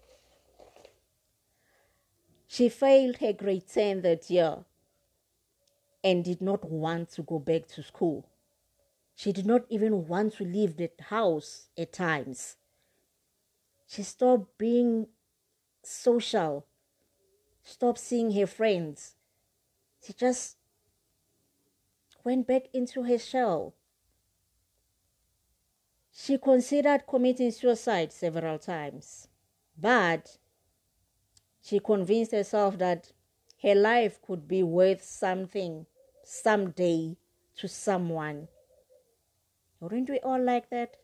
She 2.49 2.69
failed 2.69 3.19
her 3.19 3.33
grade 3.33 3.69
10 3.69 4.03
that 4.03 4.29
year 4.29 4.65
and 6.03 6.25
did 6.25 6.43
not 6.43 6.65
want 6.69 7.11
to 7.11 7.23
go 7.23 7.39
back 7.39 7.69
to 7.69 7.85
school. 7.85 8.29
She 9.15 9.31
did 9.31 9.47
not 9.47 9.63
even 9.69 10.09
want 10.09 10.35
to 10.39 10.45
leave 10.45 10.77
the 10.79 10.91
house 10.99 11.69
at 11.79 11.93
times. 11.93 12.57
She 13.87 14.03
stopped 14.03 14.59
being 14.59 15.07
social, 15.85 16.67
stopped 17.63 18.01
seeing 18.01 18.33
her 18.33 18.49
friends. 18.49 19.15
She 20.05 20.13
just 20.13 20.57
went 22.25 22.49
back 22.49 22.63
into 22.73 23.05
her 23.05 23.19
shell. 23.19 23.76
She 26.19 26.39
considered 26.39 27.07
committing 27.07 27.51
suicide 27.51 28.11
several 28.11 28.59
times, 28.59 29.29
but 29.77 30.39
she 31.61 31.79
convinced 31.79 32.33
herself 32.33 32.79
that 32.79 33.13
her 33.63 33.75
life 33.75 34.23
could 34.23 34.49
be 34.49 34.63
worth 34.63 35.05
something 35.05 35.85
someday 36.25 37.19
to 37.57 37.69
someone. 37.69 38.49
Wouldn't 39.79 40.09
we 40.09 40.19
all 40.21 40.43
like 40.43 40.71
that? 40.71 40.97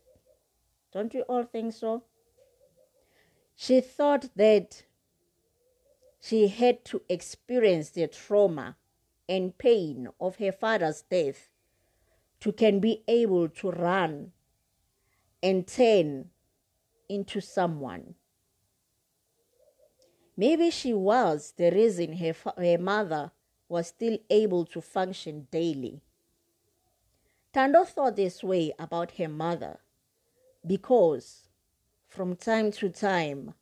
Don't 0.92 1.12
we 1.12 1.21
all 1.23 1.45
think 1.45 1.75
so? 1.75 2.04
She 3.54 3.83
thought 3.83 4.31
that 4.37 4.83
she 6.23 6.49
had 6.49 6.87
to 6.87 7.02
experience 7.11 7.90
the 7.90 8.07
trauma 8.07 8.76
and 9.28 9.59
pain 9.59 10.09
of 10.19 10.37
her 10.37 10.52
father's 10.52 11.02
death 11.02 11.50
to 12.40 12.50
can 12.50 12.81
be 12.81 13.04
able 13.07 13.50
to 13.50 13.71
run 13.73 14.33
and 15.43 15.67
turn 15.67 16.31
into 17.09 17.41
someone. 17.41 18.15
Maybe 20.37 20.71
she 20.71 20.95
was 20.95 21.55
the 21.57 21.71
reason 21.71 22.17
her, 22.17 22.35
her 22.57 22.79
mother 22.79 23.33
was 23.69 23.89
still 23.89 24.19
able 24.31 24.65
to 24.67 24.81
function 24.81 25.49
daily. 25.51 26.01
Tando 27.53 27.85
thought 27.85 28.17
this 28.17 28.43
way 28.43 28.73
about 28.79 29.13
her 29.13 29.29
mother 29.29 29.79
because 30.67 31.49
from 32.07 32.37
time 32.37 32.71
to 32.73 32.89
time 32.89 33.55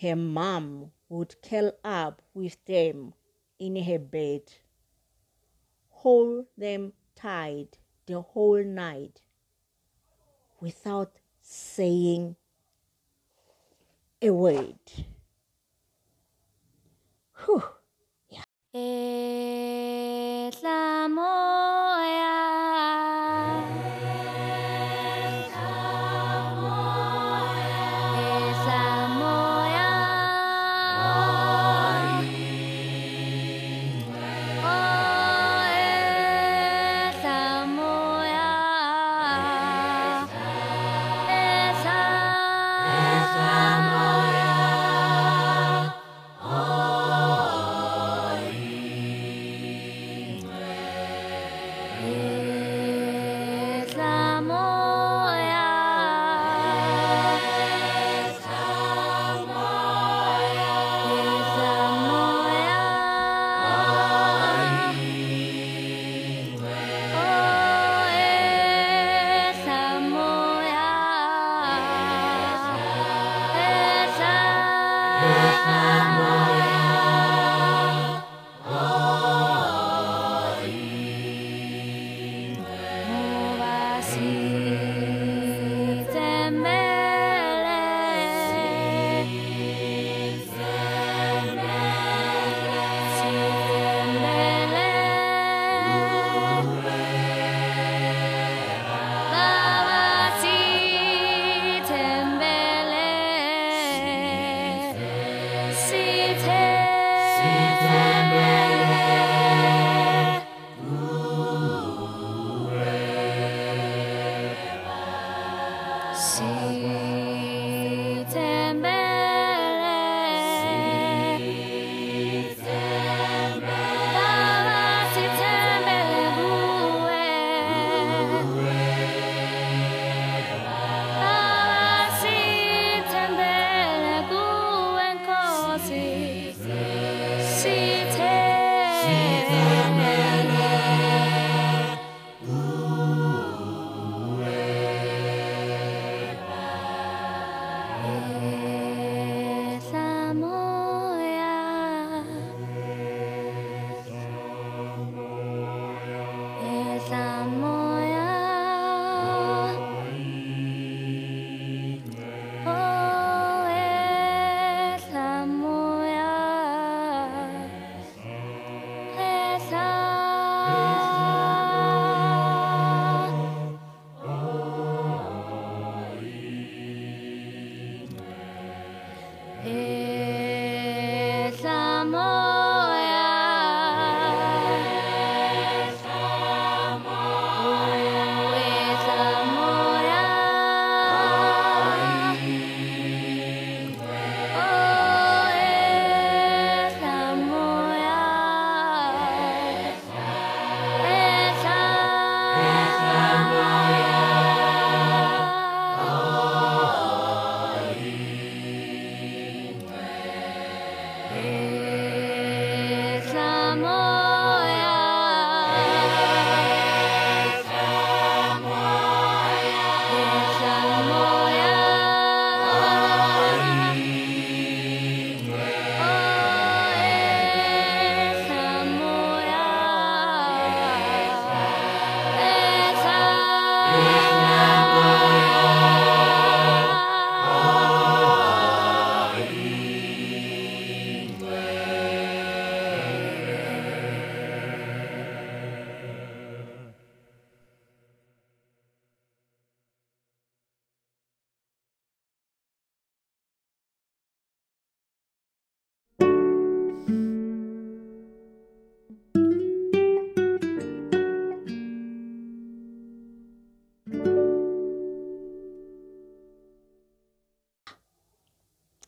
her 0.00 0.16
mom 0.16 0.90
would 1.08 1.34
curl 1.42 1.72
up 1.84 2.22
with 2.32 2.64
them 2.64 3.12
in 3.58 3.76
her 3.76 3.98
bed, 3.98 4.42
hold 5.90 6.46
them 6.56 6.92
tight 7.14 7.78
the 8.06 8.20
whole 8.20 8.64
night 8.64 9.20
without 10.60 11.12
saying 11.42 12.36
a 14.22 14.30
word. 14.30 14.78
Whew. 17.44 17.62
Yeah. 18.28 18.42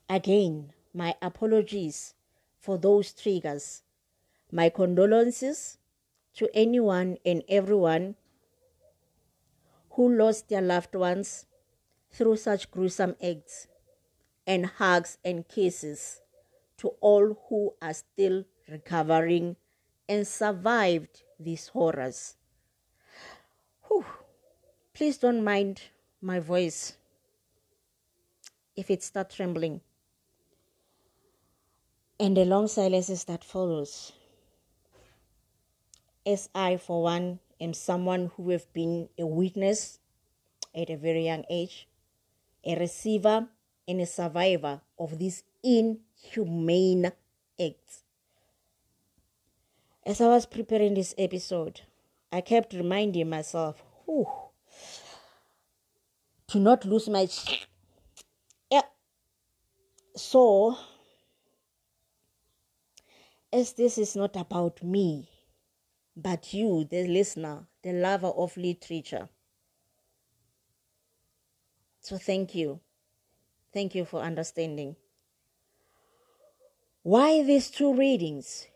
Again, 0.09 0.73
my 0.93 1.15
apologies 1.23 2.15
for 2.59 2.79
those 2.79 3.13
triggers. 3.13 3.83
My 4.51 4.69
condolences 4.69 5.79
to 6.35 6.49
anyone 6.55 7.19
and 7.25 7.43
everyone 7.49 8.17
who 9.91 10.15
lost 10.15 10.49
their 10.49 10.63
loved 10.63 10.95
ones 10.95 11.47
through 12.11 12.37
such 12.37 12.71
gruesome 12.71 13.17
acts, 13.23 13.67
and 14.47 14.67
hugs 14.67 15.19
and 15.25 15.49
kisses 15.49 16.21
to 16.77 16.89
all 17.01 17.39
who 17.49 17.75
are 17.81 17.95
still 17.95 18.45
recovering 18.69 19.57
and 20.09 20.27
survived 20.27 21.23
these 21.39 21.69
horrors. 21.69 22.37
Whew. 23.89 24.05
Please 24.93 25.17
don't 25.17 25.43
mind 25.43 25.81
my 26.21 26.39
voice 26.39 26.97
if 28.77 28.91
it 28.91 29.03
starts 29.03 29.37
trembling 29.37 29.81
and 32.23 32.37
the 32.37 32.45
long 32.45 32.69
silences 32.69 33.25
that 33.25 33.43
follows. 33.43 34.13
As 36.25 36.49
I, 36.55 36.77
for 36.77 37.03
one, 37.03 37.41
am 37.61 37.75
someone 37.75 38.31
who 38.37 38.51
have 38.51 38.73
been 38.73 39.09
a 39.19 39.27
witness 39.27 39.99
at 40.73 40.89
a 40.89 40.97
very 40.97 41.25
young 41.25 41.45
age, 41.51 41.89
a 42.65 42.79
receiver 42.79 43.49
and 43.89 44.01
a 44.01 44.07
survivor 44.07 44.83
of 45.01 45.19
these 45.19 45.43
inhumane 45.65 47.11
acts. 47.61 48.05
As 50.07 50.21
I 50.21 50.29
was 50.29 50.47
preparing 50.47 50.95
this 50.95 51.17
episode, 51.19 51.81
I 52.31 52.41
kept 52.41 52.73
reminding 52.73 53.31
myself, 53.31 53.83
Whew, 54.07 54.29
to 56.47 56.61
not 56.61 56.85
lose 56.85 57.09
my. 57.09 57.27
Yeah. 58.71 58.83
So, 60.15 60.79
as 63.53 63.73
this 63.73 63.99
is 63.99 64.17
not 64.17 64.37
about 64.37 64.83
me, 64.83 65.29
but 66.17 66.55
you, 66.55 66.87
the 66.91 67.07
listener, 67.07 67.67
the 67.83 67.93
lover 67.93 68.29
of 68.29 68.57
literature. 68.57 69.29
So, 72.01 72.19
thank 72.19 72.55
you. 72.55 72.81
Thank 73.73 73.95
you 73.95 74.05
for 74.05 74.21
understanding. 74.21 74.97
Why 77.03 77.43
these 77.43 77.71
two 77.71 77.95
readings, 77.95 78.67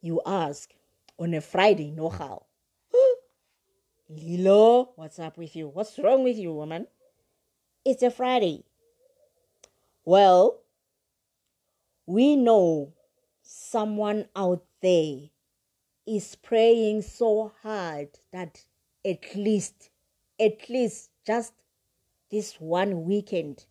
you 0.00 0.20
ask, 0.24 0.70
on 1.18 1.34
a 1.34 1.40
Friday, 1.40 1.90
no 1.90 2.08
how? 2.08 2.46
Lilo, 4.08 4.92
what's 4.96 5.18
up 5.18 5.36
with 5.36 5.54
you? 5.54 5.68
What's 5.68 5.98
wrong 5.98 6.24
with 6.24 6.36
you, 6.36 6.52
woman? 6.52 6.86
It's 7.84 8.02
a 8.02 8.10
Friday. 8.10 8.64
Well, 10.04 10.60
we 12.06 12.36
know 12.36 12.93
someone 13.44 14.26
out 14.34 14.64
there 14.80 15.28
is 16.06 16.34
praying 16.34 17.02
so 17.02 17.52
hard 17.62 18.08
that 18.32 18.64
at 19.04 19.36
least, 19.36 19.90
at 20.40 20.68
least 20.68 21.10
just 21.26 21.52
this 22.30 22.54
one 22.54 23.04
weekend 23.04 23.66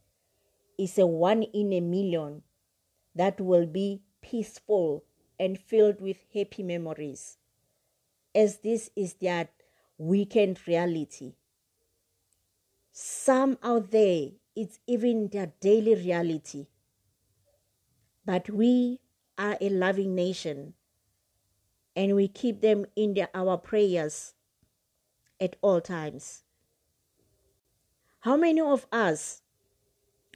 is 0.77 0.97
a 0.97 1.05
one 1.05 1.43
in 1.43 1.73
a 1.73 1.81
million 1.81 2.43
that 3.15 3.41
will 3.41 3.65
be 3.65 4.01
peaceful 4.21 5.03
and 5.39 5.59
filled 5.59 5.99
with 5.99 6.17
happy 6.33 6.63
memories, 6.63 7.37
as 8.33 8.57
this 8.59 8.89
is 8.95 9.15
their 9.15 9.49
weekend 9.97 10.59
reality. 10.67 11.33
Some 12.91 13.57
out 13.63 13.91
there, 13.91 14.29
it's 14.55 14.79
even 14.85 15.29
their 15.29 15.51
daily 15.59 15.95
reality. 15.95 16.67
But 18.25 18.49
we 18.49 18.99
are 19.37 19.57
a 19.61 19.69
loving 19.69 20.15
nation 20.15 20.73
and 21.95 22.15
we 22.15 22.27
keep 22.27 22.61
them 22.61 22.85
in 22.95 23.13
their, 23.13 23.29
our 23.33 23.57
prayers 23.57 24.33
at 25.39 25.55
all 25.61 25.81
times. 25.81 26.43
How 28.21 28.37
many 28.37 28.61
of 28.61 28.87
us 28.91 29.41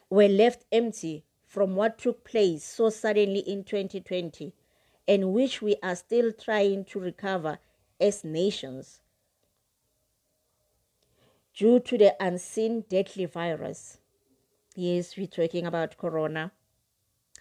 were 0.10 0.28
left 0.28 0.66
empty 0.72 1.24
from 1.46 1.76
what 1.76 1.98
took 1.98 2.24
place 2.24 2.64
so 2.64 2.90
suddenly 2.90 3.40
in 3.40 3.64
2020 3.64 4.54
and 5.08 5.34
which 5.34 5.62
we 5.62 5.78
are 5.82 5.96
still 5.96 6.32
trying 6.32 6.86
to 6.86 7.00
recover 7.00 7.60
as 8.00 8.24
nations? 8.24 9.02
Due 11.56 11.80
to 11.80 11.98
the 11.98 12.16
unseen 12.20 12.84
deadly 12.88 13.26
virus. 13.26 13.98
Yes, 14.76 15.18
we're 15.18 15.26
talking 15.26 15.66
about 15.66 15.98
corona. 15.98 16.52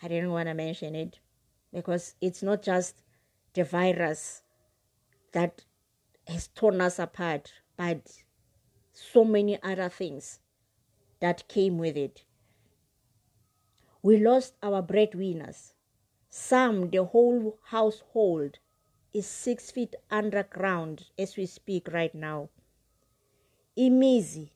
I 0.02 0.08
didn't 0.08 0.30
want 0.30 0.48
to 0.48 0.54
mention 0.54 0.94
it 0.94 1.18
because 1.76 2.14
it's 2.22 2.42
not 2.42 2.62
just 2.62 3.02
the 3.52 3.62
virus 3.62 4.40
that 5.32 5.62
has 6.26 6.48
torn 6.48 6.80
us 6.80 6.98
apart, 6.98 7.52
but 7.76 8.00
so 8.94 9.26
many 9.26 9.62
other 9.62 9.90
things 9.90 10.40
that 11.20 11.46
came 11.48 11.76
with 11.76 11.94
it. 11.94 12.24
We 14.02 14.16
lost 14.16 14.54
our 14.62 14.80
breadwinners. 14.80 15.74
Some, 16.30 16.88
the 16.88 17.04
whole 17.04 17.58
household, 17.64 18.58
is 19.12 19.26
six 19.26 19.70
feet 19.70 19.94
underground 20.10 21.04
as 21.18 21.36
we 21.36 21.44
speak 21.44 21.88
right 21.92 22.14
now. 22.14 22.48
Imizi 23.76 24.48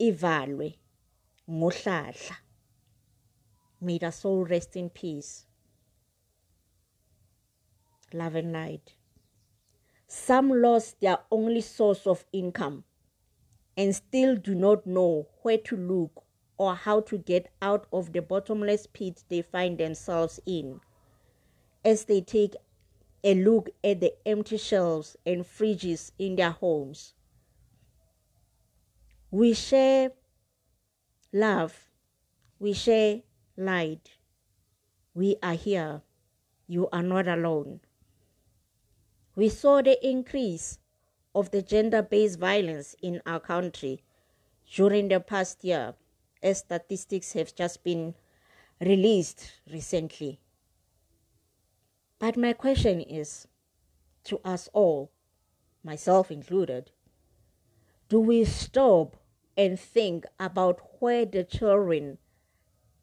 ivalwe 0.00 0.78
ngohlahla. 1.50 2.36
May 3.82 3.98
the 3.98 4.10
soul 4.10 4.46
rest 4.46 4.74
in 4.74 4.88
peace. 4.88 5.44
Love 8.12 8.34
and 8.34 8.52
light. 8.52 8.94
Some 10.06 10.50
lost 10.50 11.00
their 11.00 11.18
only 11.30 11.60
source 11.60 12.06
of 12.06 12.24
income 12.32 12.84
and 13.76 13.94
still 13.94 14.36
do 14.36 14.54
not 14.54 14.86
know 14.86 15.28
where 15.42 15.58
to 15.58 15.76
look 15.76 16.24
or 16.56 16.74
how 16.74 17.00
to 17.00 17.18
get 17.18 17.52
out 17.60 17.86
of 17.92 18.12
the 18.12 18.22
bottomless 18.22 18.86
pit 18.86 19.22
they 19.28 19.42
find 19.42 19.78
themselves 19.78 20.40
in 20.46 20.80
as 21.84 22.06
they 22.06 22.20
take 22.20 22.54
a 23.22 23.34
look 23.34 23.68
at 23.84 24.00
the 24.00 24.14
empty 24.26 24.56
shelves 24.56 25.16
and 25.26 25.44
fridges 25.44 26.12
in 26.18 26.36
their 26.36 26.50
homes. 26.50 27.14
We 29.30 29.52
share 29.52 30.12
love, 31.32 31.88
we 32.58 32.72
share 32.72 33.20
light. 33.56 34.10
We 35.14 35.36
are 35.42 35.54
here. 35.54 36.02
You 36.68 36.88
are 36.92 37.02
not 37.02 37.26
alone. 37.26 37.80
We 39.38 39.50
saw 39.50 39.82
the 39.82 40.04
increase 40.04 40.80
of 41.32 41.52
the 41.52 41.62
gender 41.62 42.02
based 42.02 42.40
violence 42.40 42.96
in 43.00 43.22
our 43.24 43.38
country 43.38 44.02
during 44.74 45.06
the 45.06 45.20
past 45.20 45.62
year, 45.62 45.94
as 46.42 46.58
statistics 46.58 47.34
have 47.34 47.54
just 47.54 47.84
been 47.84 48.16
released 48.80 49.52
recently. 49.70 50.40
But 52.18 52.36
my 52.36 52.52
question 52.52 53.00
is 53.00 53.46
to 54.24 54.40
us 54.44 54.68
all, 54.72 55.12
myself 55.84 56.32
included, 56.32 56.90
do 58.08 58.18
we 58.18 58.44
stop 58.44 59.18
and 59.56 59.78
think 59.78 60.26
about 60.40 60.80
where 60.98 61.24
the 61.24 61.44
children 61.44 62.18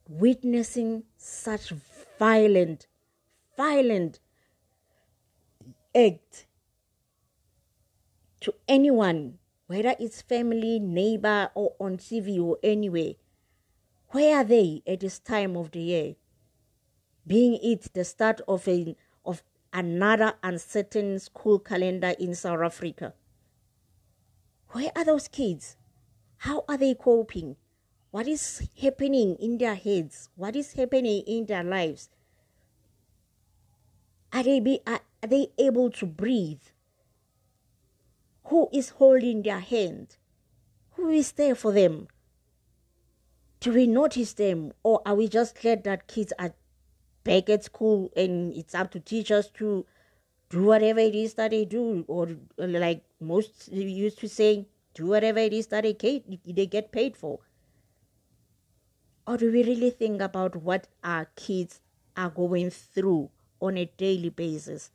witnessing 0.09 1.03
such 1.15 1.71
violent, 2.19 2.87
violent 3.55 4.19
act 5.95 6.45
to 8.41 8.53
anyone, 8.67 9.39
whether 9.67 9.95
it's 9.99 10.21
family, 10.21 10.79
neighbor, 10.79 11.49
or 11.55 11.73
on 11.79 11.97
TV 11.97 12.39
or 12.39 12.57
anywhere, 12.61 13.13
where 14.09 14.37
are 14.37 14.43
they 14.43 14.83
at 14.85 14.99
this 14.99 15.19
time 15.19 15.55
of 15.55 15.71
the 15.71 15.79
year? 15.79 16.15
Being 17.25 17.59
it 17.63 17.93
the 17.93 18.03
start 18.03 18.41
of 18.47 18.67
a 18.67 18.95
of 19.25 19.41
another 19.73 20.35
uncertain 20.43 21.19
school 21.19 21.59
calendar 21.59 22.13
in 22.19 22.35
South 22.35 22.61
Africa. 22.61 23.13
Where 24.69 24.91
are 24.95 25.05
those 25.05 25.27
kids? 25.27 25.75
How 26.37 26.63
are 26.69 26.77
they 26.77 26.93
coping? 26.93 27.55
What 28.11 28.27
is 28.27 28.67
happening 28.81 29.35
in 29.35 29.57
their 29.57 29.75
heads? 29.75 30.29
What 30.35 30.55
is 30.55 30.73
happening 30.73 31.23
in 31.27 31.45
their 31.45 31.63
lives? 31.63 32.09
Are 34.31 34.43
they, 34.43 34.59
be, 34.59 34.79
are, 34.85 35.01
are 35.25 35.27
they 35.27 35.47
able 35.57 35.89
to 35.89 36.05
breathe? 36.05 36.61
Who 38.49 38.69
is 38.71 38.89
holding 38.89 39.41
their 39.41 39.59
hand? 39.59 40.17
Who 40.91 41.09
is 41.09 41.31
there 41.31 41.55
for 41.55 41.71
them? 41.71 42.07
Do 43.59 43.73
we 43.73 43.87
notice 43.87 44.33
them, 44.33 44.71
or 44.83 45.01
are 45.03 45.15
we 45.15 45.27
just 45.27 45.59
glad 45.59 45.83
that 45.85 46.05
kids 46.05 46.31
are 46.37 46.53
back 47.23 47.49
at 47.49 47.63
school 47.63 48.11
and 48.15 48.53
it's 48.53 48.75
up 48.75 48.91
to 48.91 48.99
teachers 48.99 49.49
to 49.55 49.87
do 50.51 50.63
whatever 50.63 50.99
it 50.99 51.15
is 51.15 51.33
that 51.33 51.49
they 51.49 51.65
do, 51.65 52.05
or 52.07 52.27
like 52.59 53.03
most 53.19 53.67
used 53.71 54.19
to 54.19 54.29
say, 54.29 54.67
do 54.93 55.07
whatever 55.07 55.39
it 55.39 55.53
is 55.53 55.65
that 55.67 55.85
they, 55.85 56.23
they 56.45 56.67
get 56.67 56.91
paid 56.91 57.17
for? 57.17 57.39
Or 59.25 59.37
do 59.37 59.51
we 59.51 59.63
really 59.63 59.89
think 59.89 60.21
about 60.21 60.55
what 60.55 60.87
our 61.03 61.25
kids 61.35 61.79
are 62.15 62.29
going 62.29 62.69
through 62.69 63.31
on 63.59 63.75
a 63.75 63.85
daily 63.97 64.29
basis? 64.29 64.91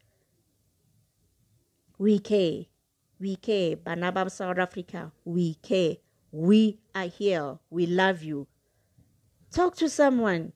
We 2.01 2.19
care. 2.19 2.65
We 3.19 3.37
care. 3.37 3.77
Banabab 3.77 4.31
South 4.31 4.57
Africa, 4.57 5.13
we 5.27 5.57
care. 5.57 5.97
We 6.33 6.79
are 6.95 7.05
here. 7.05 7.59
We 7.69 7.85
love 7.85 8.23
you. 8.23 8.47
Talk 9.53 9.77
to 9.77 9.89
someone. 9.91 10.55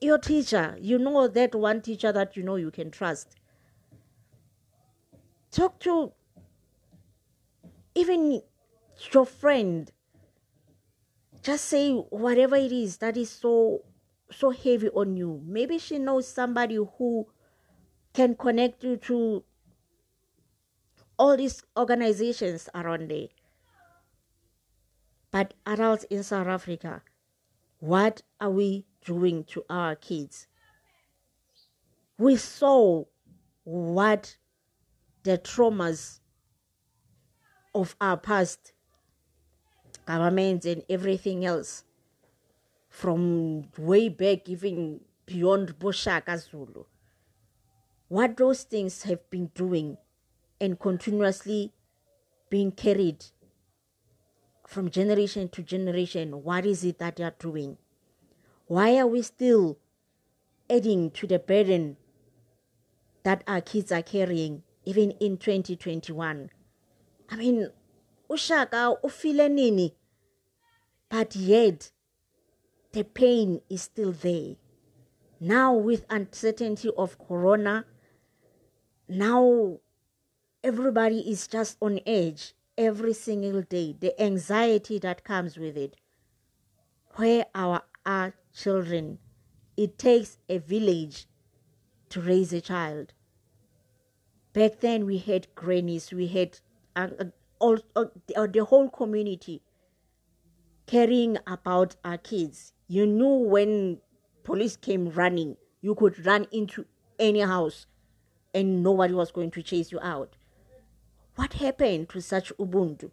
Your 0.00 0.16
teacher, 0.16 0.78
you 0.80 0.98
know 0.98 1.28
that 1.28 1.54
one 1.54 1.82
teacher 1.82 2.10
that 2.10 2.38
you 2.38 2.42
know 2.42 2.56
you 2.56 2.70
can 2.70 2.90
trust. 2.90 3.36
Talk 5.50 5.78
to 5.80 6.12
even 7.94 8.40
your 9.12 9.26
friend. 9.26 9.92
Just 11.42 11.66
say 11.66 11.92
whatever 11.92 12.56
it 12.56 12.72
is 12.72 12.96
that 12.96 13.18
is 13.18 13.28
so 13.28 13.82
so 14.32 14.52
heavy 14.52 14.88
on 14.88 15.18
you. 15.18 15.42
Maybe 15.44 15.78
she 15.78 15.98
knows 15.98 16.26
somebody 16.26 16.76
who 16.76 17.26
can 18.14 18.34
connect 18.36 18.82
you 18.84 18.96
to 18.96 19.44
all 21.20 21.36
these 21.36 21.62
organizations 21.76 22.70
around 22.74 23.10
there. 23.10 23.28
But 25.30 25.52
adults 25.66 26.04
in 26.04 26.22
South 26.22 26.46
Africa, 26.46 27.02
what 27.78 28.22
are 28.40 28.50
we 28.50 28.86
doing 29.04 29.44
to 29.44 29.62
our 29.68 29.94
kids? 29.94 30.46
We 32.16 32.36
saw 32.36 33.04
what 33.64 34.38
the 35.22 35.36
traumas 35.36 36.20
of 37.74 37.94
our 38.00 38.16
past 38.16 38.72
governments 40.06 40.64
and 40.64 40.82
everything 40.88 41.44
else 41.44 41.84
from 42.88 43.68
way 43.76 44.08
back, 44.08 44.48
even 44.48 45.00
beyond 45.26 45.78
Boshaka 45.78 46.38
Zulu, 46.38 46.84
what 48.08 48.38
those 48.38 48.62
things 48.62 49.02
have 49.02 49.28
been 49.28 49.50
doing 49.54 49.98
and 50.60 50.78
continuously 50.78 51.72
being 52.50 52.72
carried 52.72 53.24
from 54.66 54.90
generation 54.90 55.48
to 55.48 55.62
generation. 55.62 56.42
What 56.42 56.66
is 56.66 56.84
it 56.84 56.98
that 56.98 57.16
they 57.16 57.24
are 57.24 57.34
doing? 57.38 57.78
Why 58.66 58.98
are 58.98 59.06
we 59.06 59.22
still 59.22 59.78
adding 60.68 61.10
to 61.12 61.26
the 61.26 61.38
burden 61.38 61.96
that 63.24 63.42
our 63.48 63.60
kids 63.60 63.90
are 63.90 64.02
carrying, 64.02 64.62
even 64.84 65.12
in 65.12 65.38
2021? 65.38 66.50
I 67.30 67.36
mean, 67.36 67.68
ushaka 68.28 68.96
ufile 69.02 69.50
nini, 69.50 69.96
but 71.08 71.34
yet 71.34 71.90
the 72.92 73.04
pain 73.04 73.60
is 73.68 73.82
still 73.82 74.12
there. 74.12 74.54
Now, 75.40 75.74
with 75.74 76.04
uncertainty 76.10 76.90
of 76.96 77.18
corona, 77.18 77.86
now 79.08 79.78
everybody 80.62 81.20
is 81.20 81.46
just 81.46 81.76
on 81.80 82.00
edge 82.06 82.54
every 82.76 83.12
single 83.12 83.62
day. 83.62 83.96
The 83.98 84.20
anxiety 84.20 84.98
that 84.98 85.24
comes 85.24 85.56
with 85.56 85.76
it. 85.76 85.96
Where 87.16 87.46
our, 87.54 87.82
our 88.06 88.34
children, 88.54 89.18
it 89.76 89.98
takes 89.98 90.38
a 90.48 90.58
village 90.58 91.26
to 92.10 92.20
raise 92.20 92.52
a 92.52 92.60
child. 92.60 93.12
Back 94.52 94.80
then, 94.80 95.06
we 95.06 95.18
had 95.18 95.54
grannies, 95.54 96.12
we 96.12 96.26
had 96.26 96.58
uh, 96.96 97.08
uh 97.18 97.24
all, 97.60 97.78
uh, 97.94 98.06
the 98.26 98.64
whole 98.64 98.88
community 98.88 99.62
caring 100.86 101.36
about 101.46 101.94
our 102.04 102.18
kids. 102.18 102.72
You 102.88 103.06
knew 103.06 103.48
when 103.48 103.98
police 104.42 104.76
came 104.76 105.10
running, 105.10 105.56
you 105.82 105.94
could 105.94 106.24
run 106.26 106.46
into 106.50 106.86
any 107.18 107.40
house 107.40 107.86
and 108.54 108.82
nobody 108.82 109.14
was 109.14 109.30
going 109.30 109.50
to 109.52 109.62
chase 109.62 109.92
you 109.92 110.00
out. 110.00 110.36
What 111.36 111.54
happened 111.54 112.08
to 112.10 112.20
such 112.20 112.52
Ubuntu? 112.58 113.10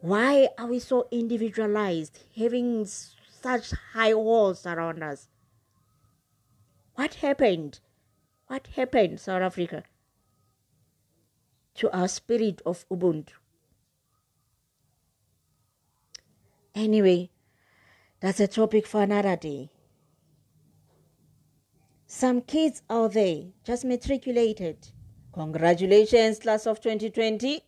Why 0.00 0.48
are 0.58 0.66
we 0.66 0.78
so 0.78 1.06
individualized, 1.10 2.18
having 2.36 2.86
such 2.86 3.70
high 3.92 4.14
walls 4.14 4.66
around 4.66 5.02
us? 5.02 5.28
What 6.94 7.14
happened? 7.14 7.80
What 8.48 8.66
happened, 8.76 9.20
South 9.20 9.42
Africa, 9.42 9.84
to 11.76 11.90
our 11.96 12.08
spirit 12.08 12.60
of 12.66 12.84
Ubuntu? 12.90 13.32
Anyway, 16.74 17.30
that's 18.20 18.40
a 18.40 18.48
topic 18.48 18.86
for 18.86 19.02
another 19.02 19.36
day. 19.36 19.70
Some 22.06 22.40
kids 22.42 22.82
out 22.90 23.12
there 23.14 23.44
just 23.64 23.84
matriculated. 23.84 24.88
Congratulations, 25.32 26.38
class 26.38 26.66
of 26.66 26.80
2020, 26.80 27.62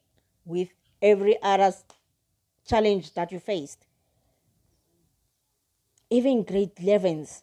with 0.44 0.68
every 1.00 1.40
other 1.42 1.72
challenge 2.66 3.14
that 3.14 3.32
you 3.32 3.38
faced. 3.38 3.86
Even 6.10 6.42
grade 6.44 6.74
11s 6.76 7.42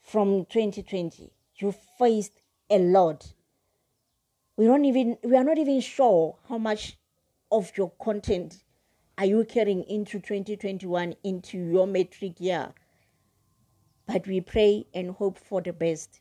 from 0.00 0.44
2020, 0.46 1.32
you 1.56 1.72
faced 1.98 2.40
a 2.68 2.78
lot. 2.78 3.32
We 4.56 4.66
don't 4.66 4.84
even 4.84 5.16
we 5.22 5.36
are 5.36 5.44
not 5.44 5.58
even 5.58 5.80
sure 5.80 6.36
how 6.48 6.58
much 6.58 6.98
of 7.52 7.70
your 7.76 7.92
content 8.02 8.64
are 9.16 9.26
you 9.26 9.44
carrying 9.44 9.84
into 9.84 10.18
2021 10.18 11.14
into 11.22 11.58
your 11.58 11.86
matric 11.86 12.40
year? 12.40 12.72
But 14.06 14.26
we 14.26 14.40
pray 14.40 14.86
and 14.92 15.12
hope 15.12 15.38
for 15.38 15.62
the 15.62 15.72
best. 15.72 16.20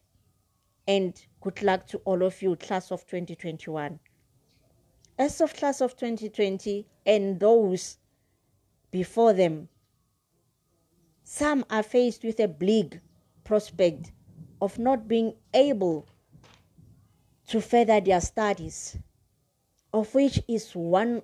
And 0.87 1.19
good 1.41 1.61
luck 1.63 1.87
to 1.87 1.97
all 1.99 2.23
of 2.23 2.41
you, 2.41 2.55
class 2.55 2.91
of 2.91 3.05
2021. 3.05 3.99
As 5.17 5.41
of 5.41 5.53
class 5.53 5.81
of 5.81 5.95
2020 5.95 6.85
and 7.05 7.39
those 7.39 7.97
before 8.91 9.33
them, 9.33 9.69
some 11.23 11.65
are 11.69 11.83
faced 11.83 12.23
with 12.23 12.39
a 12.39 12.47
bleak 12.47 12.99
prospect 13.43 14.11
of 14.61 14.79
not 14.79 15.07
being 15.07 15.33
able 15.53 16.07
to 17.47 17.61
further 17.61 17.99
their 17.99 18.21
studies, 18.21 18.97
of 19.93 20.13
which 20.13 20.41
is 20.47 20.75
one 20.75 21.21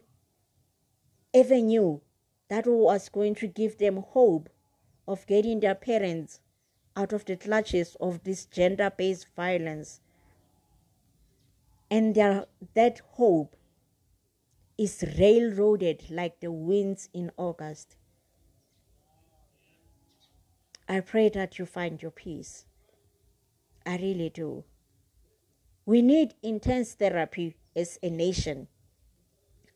avenue 1.35 1.99
that 2.47 2.65
was 2.65 3.09
going 3.09 3.35
to 3.35 3.47
give 3.47 3.77
them 3.77 3.97
hope 3.97 4.49
of 5.07 5.25
getting 5.27 5.59
their 5.59 5.75
parents 5.75 6.39
out 6.95 7.11
of 7.13 7.25
the 7.25 7.35
clutches 7.35 7.95
of 7.99 8.23
this 8.23 8.45
gender 8.45 8.91
based 8.95 9.27
violence. 9.35 9.99
And 11.89 12.15
their, 12.15 12.45
that 12.73 12.99
hope 13.13 13.55
is 14.77 15.03
railroaded 15.17 16.05
like 16.09 16.39
the 16.39 16.51
winds 16.51 17.09
in 17.13 17.31
August. 17.37 17.95
I 20.87 20.99
pray 20.99 21.29
that 21.29 21.57
you 21.57 21.65
find 21.65 22.01
your 22.01 22.11
peace. 22.11 22.65
I 23.85 23.97
really 23.97 24.29
do. 24.29 24.63
We 25.85 26.01
need 26.01 26.33
intense 26.41 26.93
therapy 26.93 27.55
as 27.75 27.99
a 28.01 28.09
nation 28.09 28.67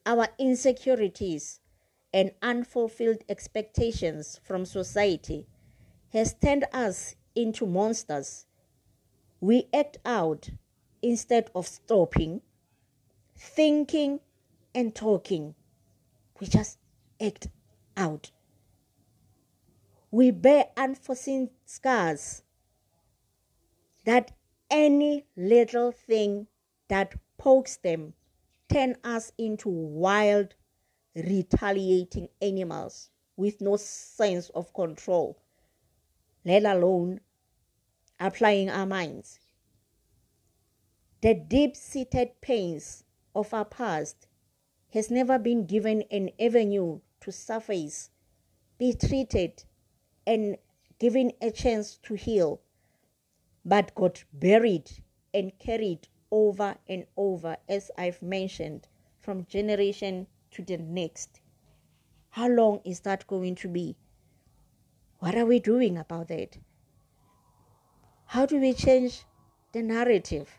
our 0.10 0.28
insecurities 0.40 1.60
and 2.12 2.32
unfulfilled 2.42 3.24
expectations 3.30 4.40
from 4.44 4.66
society 4.66 5.46
has 6.12 6.34
turned 6.34 6.66
us 6.74 7.16
into 7.36 7.68
monsters. 7.68 8.48
We 9.40 9.68
act 9.72 9.98
out 10.04 10.50
instead 11.02 11.50
of 11.56 11.68
stopping, 11.68 12.42
thinking, 13.38 14.20
and 14.76 14.96
talking. 14.96 15.56
We 16.40 16.48
just 16.48 16.80
act 17.22 17.48
out. 17.98 18.32
We 20.12 20.32
bear 20.32 20.70
unforeseen 20.78 21.50
scars 21.66 22.44
that 24.06 24.32
any 24.70 25.26
little 25.38 25.92
thing 25.92 26.48
that 26.90 27.16
pokes 27.38 27.78
them 27.78 28.14
turn 28.70 28.96
us 29.04 29.32
into 29.38 29.70
wild, 29.70 30.56
retaliating 31.16 32.30
animals 32.42 33.10
with 33.38 33.62
no 33.62 33.78
sense 33.78 34.50
of 34.50 34.74
control, 34.74 35.38
let 36.46 36.66
alone 36.66 37.22
applying 38.20 38.70
our 38.70 38.86
minds. 38.86 39.40
The 41.22 41.34
deep 41.34 41.76
seated 41.76 42.40
pains 42.40 43.04
of 43.36 43.54
our 43.54 43.66
past 43.66 44.28
has 44.92 45.12
never 45.12 45.38
been 45.38 45.66
given 45.66 46.04
an 46.10 46.30
avenue 46.40 47.02
to 47.20 47.32
surface, 47.32 48.10
be 48.78 48.94
treated, 48.94 49.66
and 50.26 50.58
given 50.98 51.34
a 51.42 51.52
chance 51.52 51.98
to 52.04 52.14
heal, 52.14 52.62
but 53.66 53.94
got 53.96 54.24
buried 54.32 54.90
and 55.34 55.58
carried 55.60 56.08
over 56.32 56.78
and 56.88 57.06
over, 57.18 57.58
as 57.68 57.92
I've 57.98 58.22
mentioned, 58.22 58.88
from 59.20 59.46
generation 59.46 60.28
to 60.52 60.64
the 60.64 60.78
next. 60.78 61.42
How 62.30 62.48
long 62.48 62.80
is 62.86 63.02
that 63.02 63.28
going 63.28 63.56
to 63.56 63.68
be? 63.68 63.98
What 65.20 65.36
are 65.36 65.46
we 65.46 65.60
doing 65.60 65.98
about 65.98 66.30
that? 66.30 66.60
How 68.28 68.46
do 68.46 68.58
we 68.62 68.74
change 68.74 69.26
the 69.74 69.84
narrative? 69.84 70.50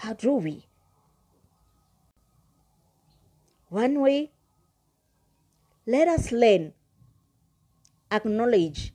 How 0.00 0.14
do 0.14 0.32
we? 0.32 0.64
One 3.68 4.00
way, 4.00 4.32
let 5.86 6.08
us 6.08 6.32
learn, 6.32 6.72
acknowledge, 8.10 8.94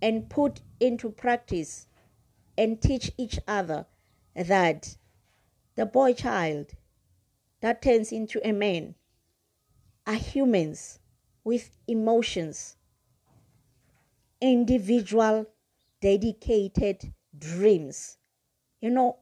and 0.00 0.30
put 0.30 0.60
into 0.78 1.10
practice 1.10 1.88
and 2.56 2.80
teach 2.80 3.10
each 3.18 3.40
other 3.48 3.86
that 4.36 4.96
the 5.74 5.84
boy 5.84 6.12
child 6.12 6.74
that 7.60 7.82
turns 7.82 8.12
into 8.12 8.40
a 8.48 8.52
man 8.52 8.94
are 10.06 10.14
humans 10.14 11.00
with 11.42 11.76
emotions, 11.88 12.76
individual, 14.40 15.46
dedicated 16.00 17.12
dreams. 17.36 18.16
You 18.80 18.90
know, 18.90 19.18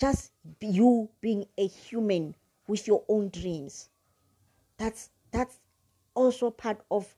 just 0.00 0.32
you 0.60 1.10
being 1.20 1.46
a 1.58 1.66
human 1.66 2.34
with 2.66 2.86
your 2.86 3.04
own 3.08 3.28
dreams. 3.28 3.90
That's 4.78 5.10
that's 5.30 5.60
also 6.14 6.50
part 6.50 6.80
of 6.90 7.14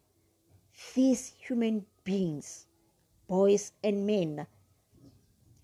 these 0.95 1.29
human 1.39 1.87
beings, 2.05 2.67
boys 3.29 3.73
and 3.83 4.07
men 4.07 4.47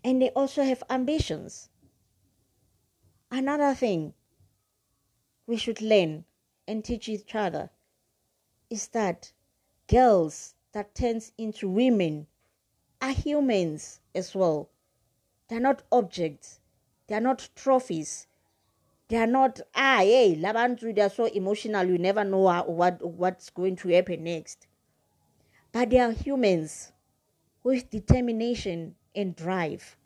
and 0.05 0.23
they 0.23 0.31
also 0.31 0.63
have 0.63 0.83
ambitions. 0.91 1.69
Another 3.31 3.75
thing 3.75 4.15
we 5.47 5.57
should 5.57 5.83
learn 5.83 6.25
and 6.67 6.85
teach 6.85 7.09
each 7.09 7.35
other 7.35 7.71
is 8.71 8.89
that 8.89 9.33
girls 9.87 10.55
that 10.73 10.95
turns 10.95 11.33
into 11.37 11.69
women 11.69 12.27
are 13.01 13.13
humans 13.13 14.01
as 14.15 14.35
well. 14.35 14.71
They're 15.49 15.61
not 15.61 15.83
objects. 15.91 16.61
They're 17.09 17.21
not 17.21 17.49
trophies. 17.57 18.27
They're 19.09 19.27
not 19.27 19.61
ah 19.75 20.01
hey 20.01 20.37
labantu 20.37 20.95
they're 20.95 21.09
so 21.09 21.25
emotional 21.25 21.87
you 21.89 21.97
never 21.97 22.25
know 22.25 22.41
what 22.67 23.03
what's 23.03 23.49
going 23.51 23.77
to 23.77 23.89
happen 23.89 24.25
next. 24.25 24.67
But 25.73 25.91
they 25.91 25.99
are 25.99 26.13
humans 26.13 26.93
with 27.63 27.91
determination 27.91 28.95
and 29.15 29.35
drive. 29.35 29.97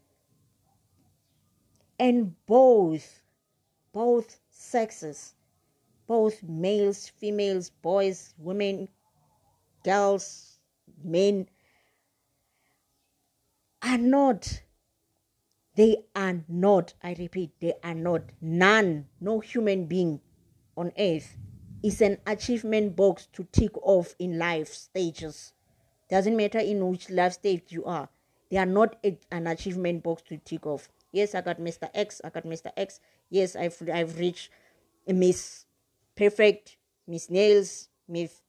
And 1.98 2.34
both 2.46 3.22
both 3.92 4.40
sexes, 4.50 5.34
both 6.06 6.42
males, 6.42 7.08
females, 7.08 7.70
boys, 7.70 8.34
women, 8.38 8.88
girls, 9.84 10.58
men 11.02 11.48
are 13.82 13.98
not 13.98 14.62
they 15.74 15.96
are 16.14 16.40
not, 16.48 16.94
I 17.02 17.14
repeat, 17.18 17.52
they 17.60 17.74
are 17.82 17.94
not. 17.94 18.22
None, 18.40 19.06
no 19.20 19.40
human 19.40 19.86
being 19.86 20.20
on 20.76 20.92
earth 20.98 21.36
is 21.82 22.00
an 22.00 22.18
achievement 22.26 22.94
box 22.94 23.26
to 23.32 23.44
tick 23.52 23.76
off 23.82 24.14
in 24.18 24.38
life 24.38 24.68
stages. 24.68 25.52
Doesn't 26.08 26.36
matter 26.36 26.58
in 26.58 26.86
which 26.88 27.10
life 27.10 27.34
stage 27.34 27.64
you 27.68 27.84
are. 27.84 28.08
They 28.50 28.58
are 28.58 28.66
not 28.66 28.96
a, 29.02 29.18
an 29.30 29.46
achievement 29.46 30.02
box 30.02 30.22
to 30.28 30.36
tick 30.36 30.66
off. 30.66 30.88
Yes, 31.10 31.34
I 31.34 31.40
got 31.40 31.58
Mr. 31.58 31.88
X. 31.94 32.20
I 32.22 32.30
got 32.30 32.44
Mr. 32.44 32.70
X. 32.76 33.00
Yes, 33.30 33.56
I've 33.56 33.76
I've 33.92 34.18
reached 34.18 34.50
Miss 35.06 35.64
Perfect, 36.14 36.76
Miss 37.06 37.30
Nails, 37.30 37.88
Miss 38.08 38.42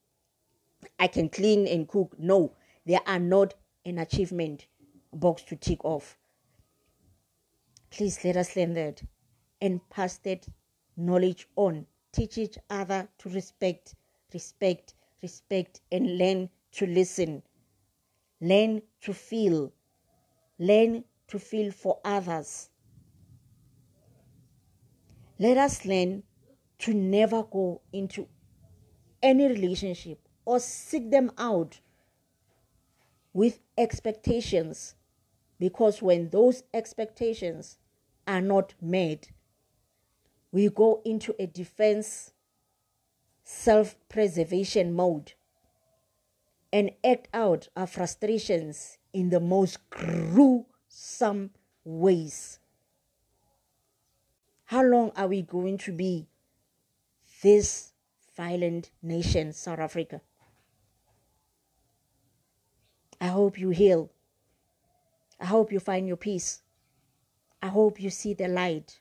I 0.98 1.06
can 1.06 1.28
clean 1.30 1.66
and 1.66 1.88
cook. 1.88 2.14
No, 2.18 2.52
they 2.84 2.98
are 3.06 3.18
not 3.18 3.54
an 3.84 3.98
achievement 3.98 4.66
box 5.12 5.42
to 5.44 5.56
tick 5.56 5.84
off. 5.84 6.18
Please 7.96 8.24
let 8.24 8.36
us 8.36 8.56
learn 8.56 8.74
that 8.74 9.00
and 9.60 9.80
pass 9.88 10.18
that 10.18 10.48
knowledge 10.96 11.46
on. 11.54 11.86
Teach 12.10 12.38
each 12.38 12.58
other 12.68 13.06
to 13.18 13.28
respect, 13.28 13.94
respect, 14.32 14.94
respect, 15.22 15.80
and 15.92 16.18
learn 16.18 16.50
to 16.72 16.88
listen. 16.88 17.40
Learn 18.40 18.82
to 19.02 19.14
feel. 19.14 19.72
Learn 20.58 21.04
to 21.28 21.38
feel 21.38 21.70
for 21.70 22.00
others. 22.04 22.68
Let 25.38 25.56
us 25.56 25.84
learn 25.84 26.24
to 26.80 26.94
never 26.94 27.44
go 27.44 27.80
into 27.92 28.26
any 29.22 29.46
relationship 29.46 30.18
or 30.44 30.58
seek 30.58 31.12
them 31.12 31.30
out 31.38 31.78
with 33.32 33.60
expectations 33.78 34.96
because 35.60 36.02
when 36.02 36.30
those 36.30 36.64
expectations 36.74 37.78
are 38.26 38.40
not 38.40 38.74
made. 38.80 39.28
we 40.52 40.68
go 40.68 41.02
into 41.04 41.34
a 41.38 41.46
defense, 41.46 42.32
self 43.42 43.96
preservation 44.08 44.92
mode 44.94 45.32
and 46.74 46.90
act 47.04 47.28
out 47.32 47.68
our 47.76 47.86
frustrations 47.86 48.98
in 49.12 49.30
the 49.30 49.38
most 49.38 49.78
gruesome 49.90 51.50
ways. 51.84 52.58
How 54.64 54.82
long 54.82 55.12
are 55.16 55.28
we 55.28 55.42
going 55.42 55.78
to 55.78 55.92
be 55.92 56.26
this 57.42 57.92
violent 58.36 58.90
nation, 59.00 59.52
South 59.52 59.78
Africa? 59.78 60.20
I 63.20 63.28
hope 63.28 63.56
you 63.56 63.70
heal. 63.70 64.10
I 65.38 65.46
hope 65.46 65.70
you 65.70 65.78
find 65.78 66.08
your 66.08 66.16
peace. 66.16 66.63
I 67.64 67.68
hope 67.68 67.98
you 67.98 68.10
see 68.10 68.34
the 68.34 68.46
light. 68.46 69.00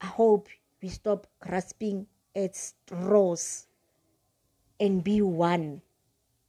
I 0.00 0.06
hope 0.06 0.48
we 0.82 0.88
stop 0.88 1.26
grasping 1.38 2.06
at 2.34 2.56
straws 2.56 3.66
and 4.80 5.04
be 5.04 5.20
one. 5.20 5.82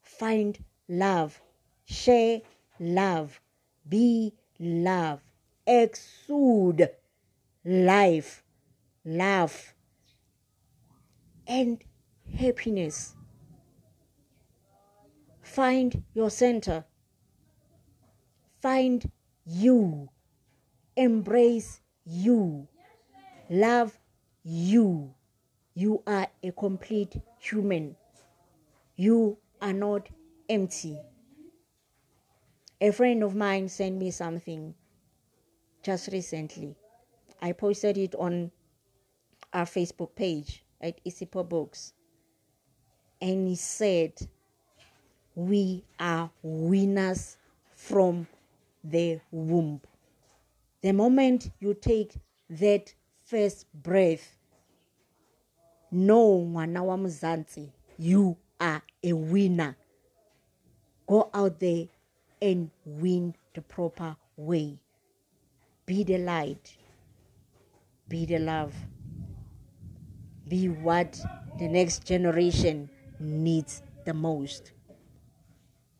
Find 0.01 0.57
love. 0.87 1.41
Share 1.83 2.39
love. 2.79 3.41
Be 3.89 4.31
love. 4.57 5.19
Exude 5.67 6.87
life, 7.65 8.41
love, 9.03 9.73
and 11.45 11.83
happiness. 12.33 13.13
Find 15.41 16.01
your 16.13 16.29
center. 16.29 16.85
Find 18.61 19.11
you 19.45 20.07
embrace 20.95 21.81
you, 22.05 22.67
love 23.49 23.97
you. 24.43 25.13
You 25.73 26.03
are 26.05 26.27
a 26.43 26.51
complete 26.51 27.19
human. 27.39 27.95
You 28.95 29.37
are 29.61 29.73
not 29.73 30.07
empty. 30.47 30.99
A 32.79 32.91
friend 32.91 33.23
of 33.23 33.35
mine 33.35 33.69
sent 33.69 33.97
me 33.97 34.11
something 34.11 34.75
just 35.81 36.09
recently. 36.11 36.75
I 37.41 37.53
posted 37.53 37.97
it 37.97 38.13
on 38.15 38.51
our 39.51 39.65
Facebook 39.65 40.15
page 40.15 40.63
at 40.81 41.03
Isipo 41.05 41.47
Books. 41.47 41.93
And 43.21 43.47
he 43.47 43.55
said, 43.55 44.13
We 45.35 45.83
are 45.99 46.29
winners 46.41 47.37
from 47.73 48.27
the 48.83 49.19
womb. 49.31 49.81
The 50.83 50.91
moment 50.91 51.49
you 51.61 51.73
take 51.73 52.13
that 52.49 52.93
first 53.23 53.65
breath, 53.73 54.35
no 55.89 56.39
ngwana 56.39 56.83
wa 56.83 56.97
mzansi, 56.97 57.71
you 57.97 58.35
are 58.59 58.81
a 59.01 59.13
winner. 59.13 59.77
Go 61.07 61.29
out 61.33 61.57
there 61.61 61.87
and 62.41 62.69
win 62.85 63.33
the 63.55 63.61
proper 63.61 64.17
way. 64.35 64.77
Be 65.85 66.03
the 66.03 66.17
light. 66.17 66.75
Be 68.09 68.25
the 68.25 68.39
love. 68.39 68.73
Be 70.49 70.67
what 70.67 71.17
the 71.59 71.69
next 71.69 72.05
generation 72.05 72.89
needs 73.21 73.81
the 74.03 74.13
most. 74.13 74.73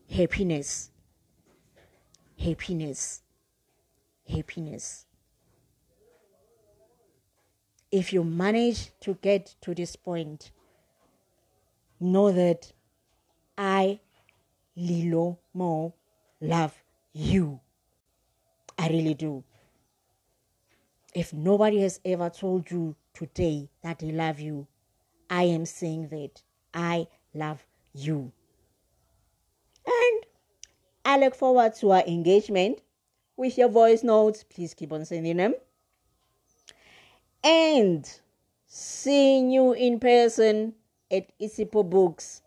Happiness. 0.10 0.91
Happiness 2.38 3.22
happiness. 4.27 5.05
If 7.91 8.12
you 8.12 8.23
manage 8.23 8.91
to 9.01 9.13
get 9.21 9.55
to 9.62 9.75
this 9.75 9.95
point, 9.95 10.51
know 11.99 12.31
that 12.31 12.71
I, 13.57 13.99
Lilo 14.75 15.39
Mo, 15.53 15.93
love 16.41 16.73
you. 17.13 17.60
I 18.77 18.89
really 18.89 19.13
do. 19.13 19.43
If 21.13 21.31
nobody 21.33 21.81
has 21.81 22.00
ever 22.04 22.29
told 22.29 22.71
you 22.71 22.95
today 23.13 23.69
that 23.83 24.00
they 24.00 24.12
love 24.12 24.39
you, 24.39 24.67
I 25.29 25.43
am 25.43 25.65
saying 25.65 26.08
that 26.10 26.41
I 26.73 27.08
love 27.35 27.63
you. 27.93 28.31
And 29.85 30.25
I 31.06 31.19
look 31.19 31.35
forward 31.35 31.75
to 31.75 31.91
our 31.91 32.04
engagement 32.08 32.79
with 33.38 33.58
your 33.58 33.69
voice 33.69 34.04
notes. 34.04 34.44
Please 34.44 34.73
keep 34.73 34.92
on 34.94 35.06
sending 35.06 35.38
them. 35.38 35.56
And 37.44 38.10
seeing 38.67 39.52
you 39.52 39.73
in 39.73 40.00
person 40.00 40.73
at 41.12 41.38
Isipo 41.40 41.88
Books 41.88 42.42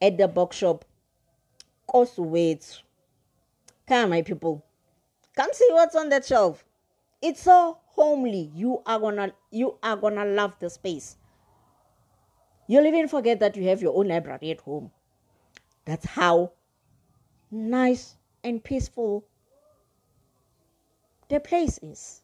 at 0.00 0.18
the 0.18 0.28
bookshop. 0.28 0.84
Also 1.86 2.22
wait. 2.22 2.82
Come, 3.86 4.10
my 4.10 4.22
people. 4.22 4.64
Come 5.36 5.50
see 5.52 5.68
what's 5.70 5.96
on 5.96 6.08
that 6.10 6.24
shelf. 6.24 6.64
It's 7.20 7.42
so 7.42 7.78
homely. 7.86 8.50
You 8.54 8.82
are 8.86 8.98
gonna 8.98 9.32
you 9.50 9.78
are 9.82 9.96
gonna 9.96 10.24
love 10.24 10.58
the 10.58 10.70
space. 10.70 11.16
You'll 12.66 12.86
even 12.86 13.08
forget 13.08 13.40
that 13.40 13.56
you 13.56 13.64
have 13.68 13.82
your 13.82 13.96
own 13.96 14.08
library 14.08 14.50
at 14.50 14.60
home. 14.60 14.90
That's 15.84 16.06
how 16.06 16.52
nice 17.50 18.16
and 18.42 18.62
peaceful 18.62 19.24
the 21.28 21.40
place 21.40 21.78
is. 21.82 22.22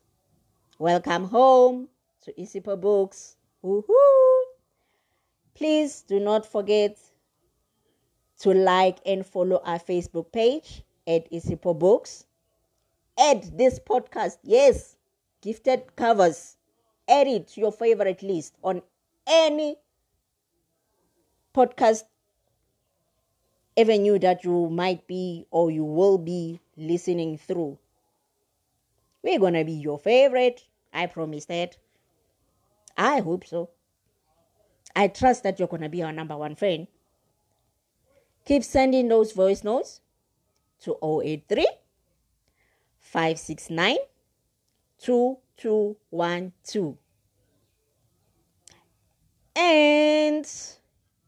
Welcome 0.79 1.25
home 1.25 1.89
to 2.23 2.33
Isipo 2.33 2.81
Books. 2.81 3.37
Woohoo! 3.65 4.43
Please 5.55 6.03
do 6.03 6.21
not 6.21 6.47
forget 6.47 6.99
to 8.41 8.55
like 8.55 8.99
and 9.05 9.27
follow 9.27 9.61
our 9.65 9.79
Facebook 9.79 10.33
page 10.33 10.83
at 11.07 11.31
Isipo 11.31 11.79
Books 11.79 12.25
add 13.21 13.43
this 13.57 13.79
podcast. 13.79 14.39
Yes, 14.43 14.97
gifted 15.43 15.95
covers. 15.95 16.57
Add 17.09 17.27
it 17.29 17.49
to 17.49 17.61
your 17.61 17.73
favorite 17.73 18.23
list 18.23 18.57
on 18.65 18.83
any 19.27 19.77
podcast 21.55 22.05
avenue 23.77 24.19
that 24.19 24.45
you 24.45 24.71
might 24.71 25.07
be 25.07 25.47
or 25.51 25.71
you 25.71 25.85
will 25.85 26.19
be 26.19 26.61
listening 26.77 27.37
through. 27.37 27.79
We're 29.23 29.39
gonna 29.39 29.65
be 29.65 29.73
your 29.73 29.99
favorite. 29.99 30.65
I 30.93 31.07
promise 31.07 31.45
that. 31.47 31.77
I 32.97 33.21
hope 33.21 33.47
so. 33.47 33.71
I 34.97 35.09
trust 35.09 35.43
that 35.45 35.59
you're 35.59 35.69
gonna 35.69 35.89
be 35.89 36.03
our 36.03 36.13
number 36.13 36.37
one 36.37 36.57
fan. 36.57 36.89
Keep 38.45 38.65
sending 38.65 39.09
those 39.09 39.33
voice 39.33 39.63
notes 39.63 40.01
to 40.81 40.97
083 41.03 41.67
569 43.01 43.97
2212. 44.99 46.97
And 49.57 50.47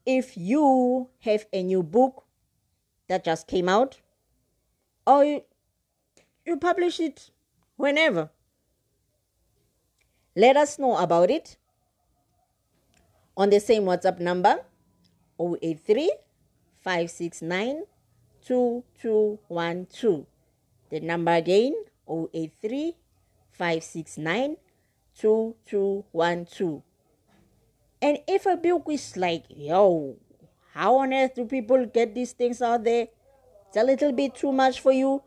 if 0.05 0.37
you 0.37 1.09
have 1.19 1.45
a 1.53 1.63
new 1.63 1.83
book 1.83 2.25
that 3.07 3.23
just 3.23 3.47
came 3.47 3.69
out, 3.69 4.01
or 5.05 5.23
you, 5.23 5.43
you 6.45 6.57
publish 6.57 6.99
it 6.99 7.29
whenever, 7.83 8.29
let 10.37 10.55
us 10.55 10.79
know 10.79 10.95
about 10.95 11.29
it 11.29 11.57
on 13.35 13.49
the 13.49 13.59
same 13.59 13.83
WhatsApp 13.83 14.19
number 14.19 14.63
083 15.37 16.09
569 16.79 17.83
2212. 18.47 20.25
The 20.91 20.99
number 21.01 21.33
again 21.33 21.75
083 22.07 22.95
569 23.51 24.55
2212. 25.19 26.81
And 28.01 28.17
if 28.27 28.45
a 28.45 28.55
book 28.55 28.87
is 28.91 29.17
like, 29.17 29.43
yo, 29.49 30.15
how 30.73 30.97
on 30.97 31.13
earth 31.13 31.35
do 31.35 31.45
people 31.45 31.85
get 31.85 32.15
these 32.15 32.31
things 32.31 32.61
out 32.61 32.85
there? 32.85 33.07
It's 33.67 33.77
a 33.77 33.83
little 33.83 34.13
bit 34.13 34.35
too 34.35 34.53
much 34.53 34.79
for 34.79 34.93
you. 34.93 35.21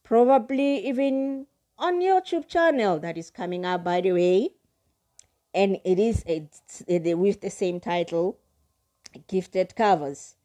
probably 0.03 0.89
even 0.89 1.47
on 1.79 2.01
YouTube 2.01 2.49
channel 2.49 2.99
that 3.01 3.19
is 3.19 3.31
coming 3.31 3.67
up, 3.67 3.85
by 3.85 4.01
the 4.01 4.13
way. 4.13 4.55
And 5.53 5.79
it 5.85 5.99
is 5.99 6.25
it's, 6.27 6.83
with 6.89 7.43
the 7.43 7.51
same 7.51 7.79
title, 7.79 8.39
Gifted 9.29 9.77
Covers. 9.77 10.37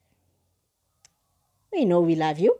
We 1.72 1.86
know 1.86 2.02
we 2.02 2.16
love 2.16 2.40
you. 2.40 2.60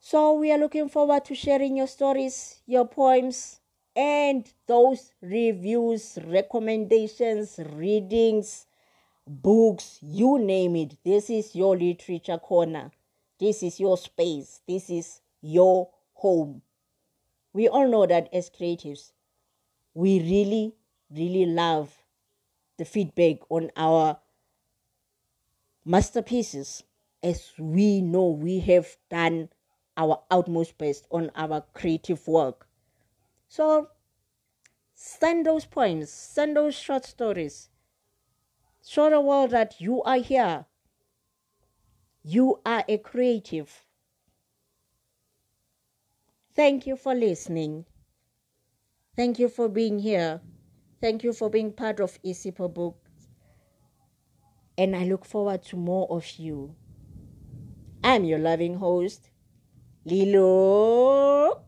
So 0.00 0.34
we 0.34 0.52
are 0.52 0.58
looking 0.58 0.90
forward 0.90 1.24
to 1.24 1.34
sharing 1.34 1.78
your 1.78 1.86
stories, 1.86 2.60
your 2.66 2.86
poems, 2.86 3.60
and 3.96 4.50
those 4.66 5.12
reviews, 5.22 6.18
recommendations, 6.26 7.58
readings, 7.72 8.66
books, 9.26 9.98
you 10.02 10.38
name 10.38 10.76
it. 10.76 10.96
This 11.04 11.30
is 11.30 11.54
your 11.54 11.76
literature 11.76 12.38
corner. 12.38 12.90
This 13.38 13.62
is 13.62 13.78
your 13.78 13.96
space. 13.96 14.60
This 14.66 14.90
is 14.90 15.20
your 15.40 15.90
home. 16.14 16.62
We 17.52 17.68
all 17.68 17.88
know 17.88 18.06
that 18.06 18.28
as 18.32 18.50
creatives, 18.50 19.12
we 19.94 20.18
really, 20.20 20.74
really 21.10 21.46
love 21.46 21.94
the 22.78 22.84
feedback 22.84 23.38
on 23.48 23.70
our 23.76 24.18
masterpieces 25.84 26.82
as 27.22 27.52
we 27.58 28.00
know 28.00 28.30
we 28.30 28.58
have 28.60 28.96
done 29.08 29.48
our 29.96 30.20
utmost 30.30 30.76
best 30.78 31.06
on 31.10 31.30
our 31.36 31.62
creative 31.72 32.26
work. 32.26 32.66
So 33.54 33.86
send 34.94 35.46
those 35.46 35.64
poems, 35.64 36.10
send 36.10 36.56
those 36.56 36.74
short 36.74 37.04
stories. 37.04 37.68
Show 38.84 39.10
the 39.10 39.20
world 39.20 39.52
that 39.52 39.80
you 39.80 40.02
are 40.02 40.16
here. 40.16 40.66
You 42.24 42.60
are 42.66 42.82
a 42.88 42.98
creative. 42.98 43.84
Thank 46.56 46.88
you 46.88 46.96
for 46.96 47.14
listening. 47.14 47.84
Thank 49.14 49.38
you 49.38 49.48
for 49.48 49.68
being 49.68 50.00
here. 50.00 50.40
Thank 51.00 51.22
you 51.22 51.32
for 51.32 51.48
being 51.48 51.70
part 51.70 52.00
of 52.00 52.20
Isipo 52.24 52.74
Books. 52.74 53.28
And 54.76 54.96
I 54.96 55.04
look 55.04 55.24
forward 55.24 55.62
to 55.66 55.76
more 55.76 56.08
of 56.10 56.28
you. 56.38 56.74
I'm 58.02 58.24
your 58.24 58.40
loving 58.40 58.74
host, 58.74 59.30
Lilo. 60.04 61.64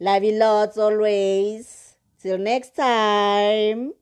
Love 0.00 0.24
you 0.24 0.32
lots 0.32 0.76
always. 0.78 1.94
Till 2.20 2.38
next 2.38 2.74
time. 2.74 3.92